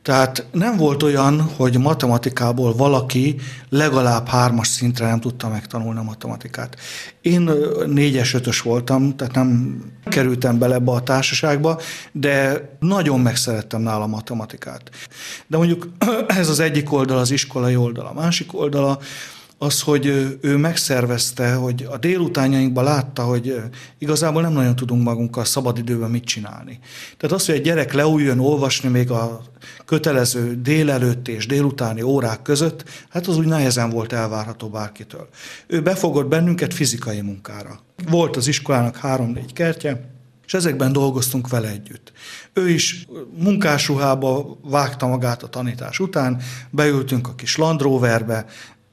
Tehát 0.01 0.45
nem 0.51 0.77
volt 0.77 1.03
olyan, 1.03 1.41
hogy 1.41 1.77
matematikából 1.77 2.75
valaki 2.75 3.35
legalább 3.69 4.27
hármas 4.27 4.67
szintre 4.67 5.07
nem 5.07 5.19
tudta 5.19 5.49
megtanulni 5.49 5.99
a 5.99 6.03
matematikát. 6.03 6.75
Én 7.21 7.51
négyes, 7.85 8.33
ötös 8.33 8.61
voltam, 8.61 9.15
tehát 9.15 9.35
nem 9.35 9.79
kerültem 10.03 10.57
bele 10.57 10.75
ebbe 10.75 10.91
a 10.91 11.01
társaságba, 11.01 11.79
de 12.11 12.61
nagyon 12.79 13.19
megszerettem 13.19 13.81
nála 13.81 14.03
a 14.03 14.07
matematikát. 14.07 14.89
De 15.47 15.57
mondjuk 15.57 15.89
ez 16.39 16.49
az 16.49 16.59
egyik 16.59 16.91
oldal, 16.91 17.17
az 17.17 17.31
iskolai 17.31 17.75
oldal, 17.75 18.05
a 18.05 18.13
másik 18.13 18.53
oldala, 18.59 18.99
az, 19.63 19.81
hogy 19.81 20.05
ő 20.41 20.57
megszervezte, 20.57 21.53
hogy 21.53 21.87
a 21.89 21.97
délutánjainkban 21.97 22.83
látta, 22.83 23.23
hogy 23.23 23.61
igazából 23.97 24.41
nem 24.41 24.53
nagyon 24.53 24.75
tudunk 24.75 25.03
magunkkal 25.03 25.45
szabadidőben 25.45 26.09
mit 26.09 26.23
csinálni. 26.23 26.79
Tehát 27.17 27.35
az, 27.35 27.45
hogy 27.45 27.55
egy 27.55 27.61
gyerek 27.61 27.93
leújjon 27.93 28.39
olvasni 28.39 28.89
még 28.89 29.11
a 29.11 29.41
kötelező 29.85 30.61
délelőtt 30.61 31.27
és 31.27 31.45
délutáni 31.45 32.01
órák 32.01 32.41
között, 32.41 32.83
hát 33.09 33.27
az 33.27 33.37
úgy 33.37 33.45
nehezen 33.45 33.89
volt 33.89 34.13
elvárható 34.13 34.69
bárkitől. 34.69 35.29
Ő 35.67 35.81
befogott 35.81 36.27
bennünket 36.27 36.73
fizikai 36.73 37.21
munkára. 37.21 37.79
Volt 38.09 38.35
az 38.35 38.47
iskolának 38.47 38.95
három-négy 38.95 39.53
kertje, 39.53 40.09
és 40.45 40.53
ezekben 40.53 40.93
dolgoztunk 40.93 41.49
vele 41.49 41.69
együtt. 41.69 42.11
Ő 42.53 42.69
is 42.69 43.07
munkásruhába 43.37 44.57
vágta 44.63 45.07
magát 45.07 45.43
a 45.43 45.47
tanítás 45.47 45.99
után, 45.99 46.41
beültünk 46.69 47.27
a 47.27 47.35
kis 47.35 47.57
Land 47.57 47.81
Roverbe, 47.81 48.45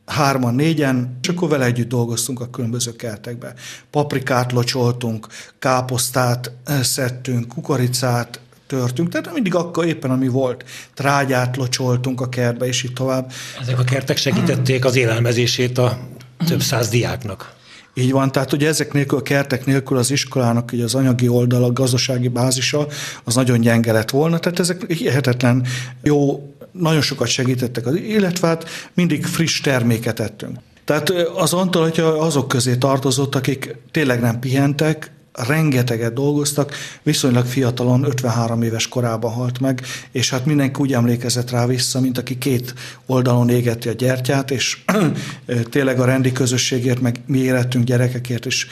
hárman, 0.09 0.55
négyen, 0.55 1.19
és 1.23 1.29
akkor 1.29 1.49
vele 1.49 1.65
együtt 1.65 1.89
dolgoztunk 1.89 2.41
a 2.41 2.51
különböző 2.51 2.97
kertekbe. 2.97 3.55
Paprikát 3.91 4.53
locsoltunk, 4.53 5.27
káposztát 5.59 6.53
eh, 6.65 6.83
szedtünk, 6.83 7.49
kukoricát, 7.49 8.41
törtünk, 8.67 9.09
tehát 9.09 9.33
mindig 9.33 9.55
akkor 9.55 9.87
éppen 9.87 10.11
ami 10.11 10.29
volt. 10.29 10.65
Trágyát 10.95 11.57
locsoltunk 11.57 12.21
a 12.21 12.29
kertbe, 12.29 12.67
és 12.67 12.83
így 12.83 12.93
tovább. 12.93 13.33
Ezek 13.61 13.79
a 13.79 13.85
kertek 13.85 14.17
segítették 14.17 14.85
az 14.85 14.97
élelmezését 14.97 15.79
a 15.79 15.99
több 16.47 16.63
száz 16.63 16.89
diáknak. 16.89 17.57
Így 17.95 18.13
van, 18.13 18.33
tehát 18.33 18.53
ugye 18.53 18.69
ezek 18.69 18.93
nélkül, 18.93 19.19
a 19.19 19.23
kertek 19.23 19.67
nélkül 19.67 19.97
az 19.97 20.11
iskolának 20.11 20.71
ugye 20.73 20.85
az 20.85 20.95
anyagi 20.95 21.29
oldala, 21.29 21.67
a 21.67 21.73
gazdasági 21.73 22.29
bázisa 22.29 22.87
az 23.25 23.35
nagyon 23.35 23.61
gyenge 23.61 23.93
lett 23.93 24.11
volna, 24.11 24.39
tehát 24.39 24.59
ezek 24.59 24.93
hihetetlen 24.93 25.67
jó 26.03 26.49
nagyon 26.73 27.01
sokat 27.01 27.29
segítettek, 27.29 27.87
illetve 27.95 28.47
hát 28.47 28.69
mindig 28.95 29.25
friss 29.25 29.61
terméket 29.61 30.21
ettünk. 30.21 30.59
Tehát 30.85 31.11
az 31.11 31.53
Antal 31.53 31.83
atya 31.83 32.21
azok 32.21 32.49
közé 32.49 32.77
tartozott, 32.77 33.35
akik 33.35 33.77
tényleg 33.91 34.21
nem 34.21 34.39
pihentek, 34.39 35.11
rengeteget 35.47 36.13
dolgoztak, 36.13 36.75
viszonylag 37.03 37.47
fiatalon, 37.47 38.05
53 38.05 38.63
éves 38.63 38.89
korában 38.89 39.33
halt 39.33 39.61
meg, 39.61 39.83
és 40.13 40.31
hát 40.31 40.47
mindenki 40.47 40.81
úgy 40.81 40.93
emlékezett 40.93 41.51
rá 41.51 41.67
vissza, 41.67 42.01
mint 42.01 42.19
aki 42.19 42.39
két 42.39 42.75
oldalon 43.07 43.49
égeti 43.49 43.89
a 43.89 43.93
gyertyát, 43.93 44.51
és 44.51 44.79
tényleg 45.71 46.01
a 46.01 46.05
rendi 46.05 46.33
közösségért, 46.33 47.01
meg 47.01 47.21
mi 47.27 47.39
életünk 47.39 47.85
gyerekekért 47.85 48.47
is 48.47 48.67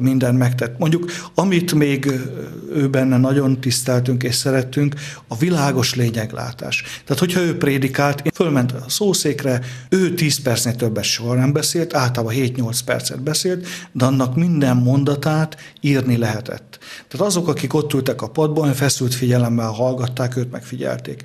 mindent 0.00 0.38
megtett. 0.38 0.78
Mondjuk, 0.78 1.10
amit 1.34 1.74
még 1.74 2.12
ő 2.74 2.88
benne 2.88 3.18
nagyon 3.18 3.60
tiszteltünk 3.60 4.22
és 4.22 4.34
szerettünk, 4.34 4.94
a 5.28 5.36
világos 5.36 5.94
lényeglátás. 5.94 6.82
Tehát, 7.04 7.20
hogyha 7.20 7.40
ő 7.40 7.56
prédikált, 7.56 8.20
én 8.20 8.32
fölment 8.34 8.72
a 8.72 8.84
szószékre, 8.88 9.60
ő 9.88 10.14
10 10.14 10.40
percnél 10.42 10.74
többet 10.74 11.04
soha 11.04 11.34
nem 11.34 11.52
beszélt, 11.52 11.94
általában 11.94 12.34
7-8 12.36 12.78
percet 12.84 13.22
beszélt, 13.22 13.66
de 13.92 14.04
annak 14.04 14.36
minden 14.36 14.76
mondatát 14.76 15.56
ír 15.80 16.01
írni 16.02 16.16
lehetett. 16.16 16.78
Tehát 17.08 17.26
azok, 17.26 17.48
akik 17.48 17.74
ott 17.74 17.92
ültek 17.92 18.22
a 18.22 18.28
padban, 18.28 18.72
feszült 18.72 19.14
figyelemmel 19.14 19.70
hallgatták, 19.70 20.36
őt 20.36 20.50
megfigyelték. 20.50 21.22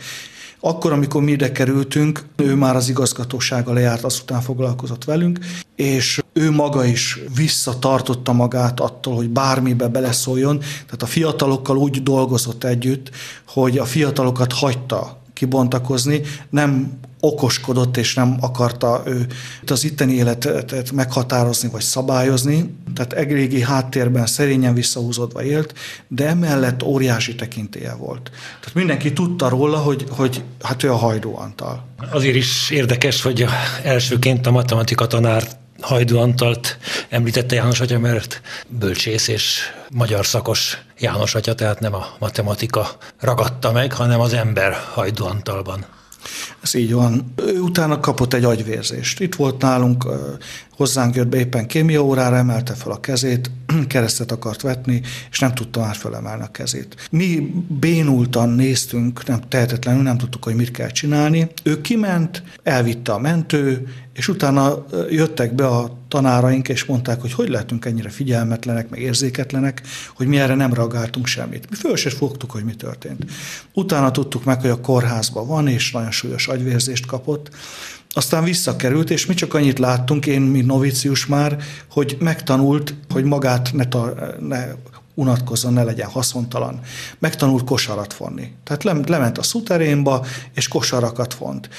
Akkor, 0.60 0.92
amikor 0.92 1.22
mi 1.22 1.32
ide 1.32 1.52
kerültünk, 1.52 2.26
ő 2.36 2.56
már 2.56 2.76
az 2.76 2.90
igazgatósága 2.90 3.74
lejárt, 3.74 4.04
azután 4.04 4.42
foglalkozott 4.42 5.04
velünk, 5.04 5.40
és 5.76 6.22
ő 6.34 6.52
maga 6.52 6.86
is 6.86 7.20
visszatartotta 7.36 8.34
magát 8.34 8.80
attól, 8.80 9.16
hogy 9.16 9.30
bármibe 9.30 9.88
beleszóljon. 9.88 10.60
Tehát 10.60 11.02
a 11.02 11.06
fiatalokkal 11.06 11.78
úgy 11.78 12.04
dolgozott 12.04 12.64
együtt, 12.64 13.10
hogy 13.48 13.78
a 13.78 13.86
fiatalokat 13.86 14.54
hagyta 14.54 15.22
kibontakozni, 15.38 16.22
nem 16.50 17.00
okoskodott 17.20 17.98
és 17.98 18.14
nem 18.14 18.38
akarta 18.40 19.04
ő 19.06 19.28
az 19.68 19.84
itteni 19.84 20.14
életet 20.14 20.92
meghatározni 20.92 21.70
vagy 21.70 21.82
szabályozni, 21.82 22.76
tehát 22.96 23.14
egrégi 23.14 23.62
háttérben 23.62 24.26
szerényen 24.26 24.74
visszahúzódva 24.74 25.44
élt, 25.44 25.74
de 26.08 26.28
emellett 26.28 26.84
óriási 26.84 27.36
tekintélye 27.36 27.94
volt. 27.94 28.32
Tehát 28.60 28.74
mindenki 28.74 29.14
tudta 29.14 29.50
róla, 29.50 29.78
hogy, 29.78 30.06
hogy 30.10 30.44
hát 30.62 30.84
ő 30.84 30.92
a 30.92 30.96
Hajdó 30.96 31.38
Antal. 31.38 31.86
Azért 32.12 32.36
is 32.36 32.70
érdekes, 32.70 33.22
hogy 33.22 33.46
elsőként 33.84 34.48
a 34.48 34.52
matematika 34.52 35.08
tanár 35.08 35.48
Hajdú 35.82 36.18
Antalt 36.18 36.78
említette 37.10 37.56
János 37.56 37.80
atya, 37.80 38.00
mert 38.00 38.42
bölcsész 38.68 39.28
és 39.28 39.60
magyar 39.90 40.26
szakos 40.26 40.78
János 41.00 41.36
atya, 41.36 41.56
tehát 41.56 41.80
nem 41.80 41.94
a 41.94 42.08
matematika 42.20 42.88
ragadta 43.20 43.72
meg, 43.72 43.94
hanem 43.94 44.20
az 44.20 44.34
ember 44.34 44.74
Hajdú 44.94 45.26
Antalban. 45.26 45.86
Ez 46.62 46.74
így 46.74 46.94
van. 46.94 47.34
Ő 47.36 47.60
utána 47.60 48.00
kapott 48.00 48.34
egy 48.34 48.44
agyvérzést. 48.44 49.20
Itt 49.20 49.36
volt 49.36 49.62
nálunk, 49.62 50.06
hozzánk 50.78 51.16
jött 51.16 51.28
be 51.28 51.38
éppen 51.38 51.68
kémia 51.68 52.04
órára, 52.04 52.36
emelte 52.36 52.74
fel 52.74 52.92
a 52.92 53.00
kezét, 53.00 53.52
keresztet 53.88 54.32
akart 54.32 54.62
vetni, 54.62 55.02
és 55.32 55.40
nem 55.40 55.54
tudta 55.54 55.80
már 55.80 55.96
felemelni 55.96 56.44
a 56.44 56.52
kezét. 56.52 57.08
Mi 57.12 57.54
bénultan 57.80 58.50
néztünk, 58.50 59.26
nem 59.26 59.40
tehetetlenül 59.50 60.02
nem 60.02 60.18
tudtuk, 60.18 60.44
hogy 60.44 60.56
mit 60.56 60.72
kell 60.72 60.90
csinálni. 60.90 61.48
Ő 61.64 61.82
kiment, 61.82 62.44
elvitte 62.64 63.12
a 63.12 63.20
mentő, 63.20 63.88
és 64.14 64.28
utána 64.28 64.86
jöttek 65.10 65.54
be 65.54 65.68
a 65.68 65.98
tanáraink, 66.08 66.70
és 66.70 66.86
mondták, 66.86 67.22
hogy 67.22 67.34
hogy 67.34 67.50
lehetünk 67.50 67.86
ennyire 67.86 68.10
figyelmetlenek, 68.10 68.90
meg 68.90 69.00
érzéketlenek, 69.00 69.82
hogy 70.16 70.28
mi 70.28 70.40
erre 70.40 70.56
nem 70.56 70.74
reagáltunk 70.74 71.28
semmit. 71.28 71.70
Mi 71.70 71.76
föl 71.76 71.96
sem 71.96 72.12
fogtuk, 72.12 72.52
hogy 72.52 72.64
mi 72.64 72.76
történt. 72.76 73.26
Utána 73.74 74.12
tudtuk 74.12 74.44
meg, 74.44 74.62
hogy 74.62 74.70
a 74.70 74.82
kórházban 74.82 75.48
van, 75.48 75.68
és 75.68 75.92
nagyon 75.92 76.12
súlyos 76.12 76.48
agyvérzést 76.48 77.06
kapott. 77.06 77.50
Aztán 78.18 78.44
visszakerült, 78.44 79.10
és 79.10 79.26
mi 79.26 79.34
csak 79.34 79.54
annyit 79.54 79.80
láttunk, 79.80 80.26
én, 80.26 80.42
mint 80.42 80.66
novicius 80.66 81.26
már, 81.26 81.58
hogy 81.92 82.18
megtanult, 82.20 82.96
hogy 83.10 83.24
magát 83.24 83.74
ne, 83.74 83.86
tar- 83.86 84.40
ne 84.40 84.68
unatkozzon, 85.14 85.74
ne 85.74 85.84
legyen 85.84 86.08
haszontalan. 86.08 86.80
Megtanult 87.20 87.64
kosarat 87.64 88.14
fonni. 88.14 88.54
Tehát 88.64 88.84
lement 89.10 89.38
a 89.38 89.44
szuterénba, 89.44 90.26
és 90.54 90.68
kosarakat 90.68 91.34
font 91.34 91.70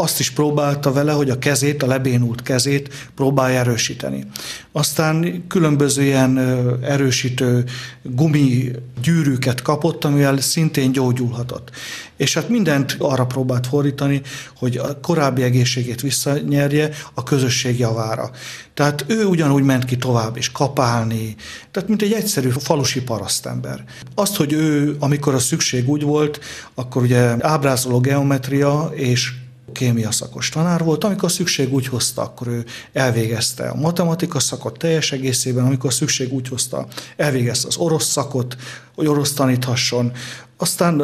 azt 0.00 0.20
is 0.20 0.30
próbálta 0.30 0.92
vele, 0.92 1.12
hogy 1.12 1.30
a 1.30 1.38
kezét, 1.38 1.82
a 1.82 1.86
lebénult 1.86 2.42
kezét 2.42 3.08
próbálja 3.14 3.58
erősíteni. 3.58 4.24
Aztán 4.72 5.44
különböző 5.48 6.02
ilyen 6.02 6.38
erősítő 6.82 7.64
gumi 8.02 8.70
gyűrűket 9.02 9.62
kapott, 9.62 10.04
amivel 10.04 10.40
szintén 10.40 10.92
gyógyulhatott. 10.92 11.70
És 12.16 12.34
hát 12.34 12.48
mindent 12.48 12.96
arra 12.98 13.26
próbált 13.26 13.66
fordítani, 13.66 14.22
hogy 14.56 14.76
a 14.76 15.00
korábbi 15.00 15.42
egészségét 15.42 16.00
visszanyerje 16.00 16.90
a 17.14 17.22
közösség 17.22 17.78
javára. 17.78 18.30
Tehát 18.74 19.04
ő 19.08 19.24
ugyanúgy 19.24 19.62
ment 19.62 19.84
ki 19.84 19.96
tovább 19.96 20.36
is 20.36 20.52
kapálni, 20.52 21.34
tehát 21.70 21.88
mint 21.88 22.02
egy 22.02 22.12
egyszerű 22.12 22.48
falusi 22.48 23.02
parasztember. 23.02 23.84
Azt, 24.14 24.36
hogy 24.36 24.52
ő, 24.52 24.96
amikor 24.98 25.34
a 25.34 25.38
szükség 25.38 25.88
úgy 25.88 26.02
volt, 26.02 26.40
akkor 26.74 27.02
ugye 27.02 27.46
ábrázoló 27.46 28.00
geometria 28.00 28.90
és 28.94 29.32
kémia 29.78 30.10
szakos 30.10 30.48
tanár 30.48 30.84
volt, 30.84 31.04
amikor 31.04 31.30
szükség 31.30 31.72
úgy 31.72 31.86
hozta, 31.86 32.22
akkor 32.22 32.46
ő 32.46 32.64
elvégezte 32.92 33.68
a 33.68 33.74
matematika 33.74 34.40
szakot 34.40 34.78
teljes 34.78 35.12
egészében, 35.12 35.64
amikor 35.64 35.92
szükség 35.92 36.32
úgy 36.32 36.48
hozta, 36.48 36.86
elvégezte 37.16 37.66
az 37.66 37.76
orosz 37.76 38.06
szakot, 38.06 38.56
hogy 38.94 39.06
orosz 39.06 39.32
taníthasson. 39.32 40.12
Aztán 40.56 41.02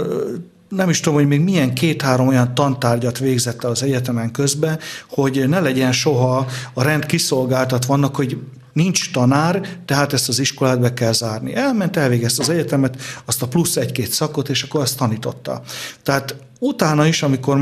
nem 0.69 0.89
is 0.89 1.01
tudom, 1.01 1.19
hogy 1.19 1.27
még 1.27 1.41
milyen 1.41 1.75
két-három 1.75 2.29
olyan 2.29 2.55
tantárgyat 2.55 3.19
végzett 3.19 3.65
az 3.65 3.83
egyetemen 3.83 4.31
közben, 4.31 4.79
hogy 5.09 5.49
ne 5.49 5.61
legyen 5.61 5.93
soha 5.93 6.47
a 6.73 6.83
rend 6.83 7.07
kiszolgáltat 7.07 7.85
vannak, 7.85 8.17
hogy 8.17 8.39
nincs 8.73 9.13
tanár, 9.13 9.69
tehát 9.85 10.13
ezt 10.13 10.29
az 10.29 10.39
iskolát 10.39 10.81
be 10.81 10.95
kell 10.95 11.13
zárni. 11.13 11.55
Elment, 11.55 11.97
elvégezte 11.97 12.43
az 12.43 12.49
egyetemet, 12.49 12.97
azt 13.25 13.43
a 13.43 13.49
plusz 13.49 13.77
egy-két 13.77 14.11
szakot, 14.11 14.49
és 14.49 14.63
akkor 14.63 14.81
azt 14.81 14.97
tanította. 14.97 15.63
Tehát 16.03 16.37
utána 16.59 17.07
is, 17.07 17.23
amikor 17.23 17.57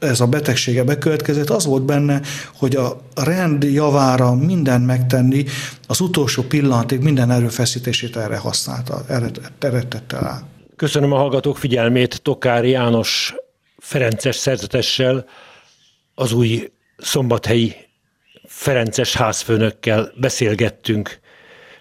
ez 0.00 0.20
a 0.20 0.26
betegsége 0.26 0.84
bekövetkezett, 0.84 1.50
az 1.50 1.64
volt 1.64 1.82
benne, 1.82 2.20
hogy 2.54 2.76
a 2.76 3.00
rend 3.14 3.62
javára 3.62 4.34
mindent 4.34 4.86
megtenni, 4.86 5.44
az 5.86 6.00
utolsó 6.00 6.42
pillanatig 6.42 7.00
minden 7.00 7.30
erőfeszítését 7.30 8.16
erre 8.16 8.36
használta, 8.36 9.02
erre, 9.08 9.30
erre 9.58 9.82
tette 9.82 10.18
rá. 10.18 10.42
Köszönöm 10.76 11.12
a 11.12 11.16
hallgatók 11.16 11.58
figyelmét. 11.58 12.22
Tokár 12.22 12.64
János 12.64 13.34
Ferences 13.78 14.36
szerzetessel, 14.36 15.24
az 16.14 16.32
új 16.32 16.70
szombathelyi 16.98 17.74
Ferences 18.46 19.14
házfőnökkel 19.14 20.12
beszélgettünk 20.16 21.20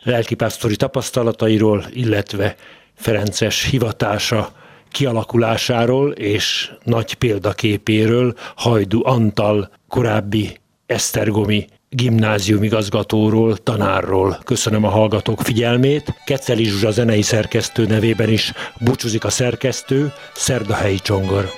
lelkipásztori 0.04 0.76
tapasztalatairól, 0.76 1.86
illetve 1.94 2.56
Ferences 2.96 3.64
hivatása 3.64 4.52
kialakulásáról 4.92 6.12
és 6.12 6.72
nagy 6.84 7.14
példaképéről 7.14 8.36
Hajdu 8.56 9.06
Antal 9.06 9.72
korábbi 9.88 10.58
Esztergomi 10.86 11.68
gimnázium 11.90 12.64
igazgatóról, 12.64 13.58
tanárról. 13.58 14.40
Köszönöm 14.44 14.84
a 14.84 14.90
hallgatók 14.90 15.42
figyelmét. 15.42 16.14
Keceli 16.26 16.64
Zsuzsa 16.64 16.92
zenei 16.92 17.22
szerkesztő 17.22 17.86
nevében 17.86 18.30
is 18.30 18.54
búcsúzik 18.80 19.24
a 19.24 19.30
szerkesztő, 19.30 20.14
Szerdahelyi 20.34 21.00
Csongor. 21.00 21.50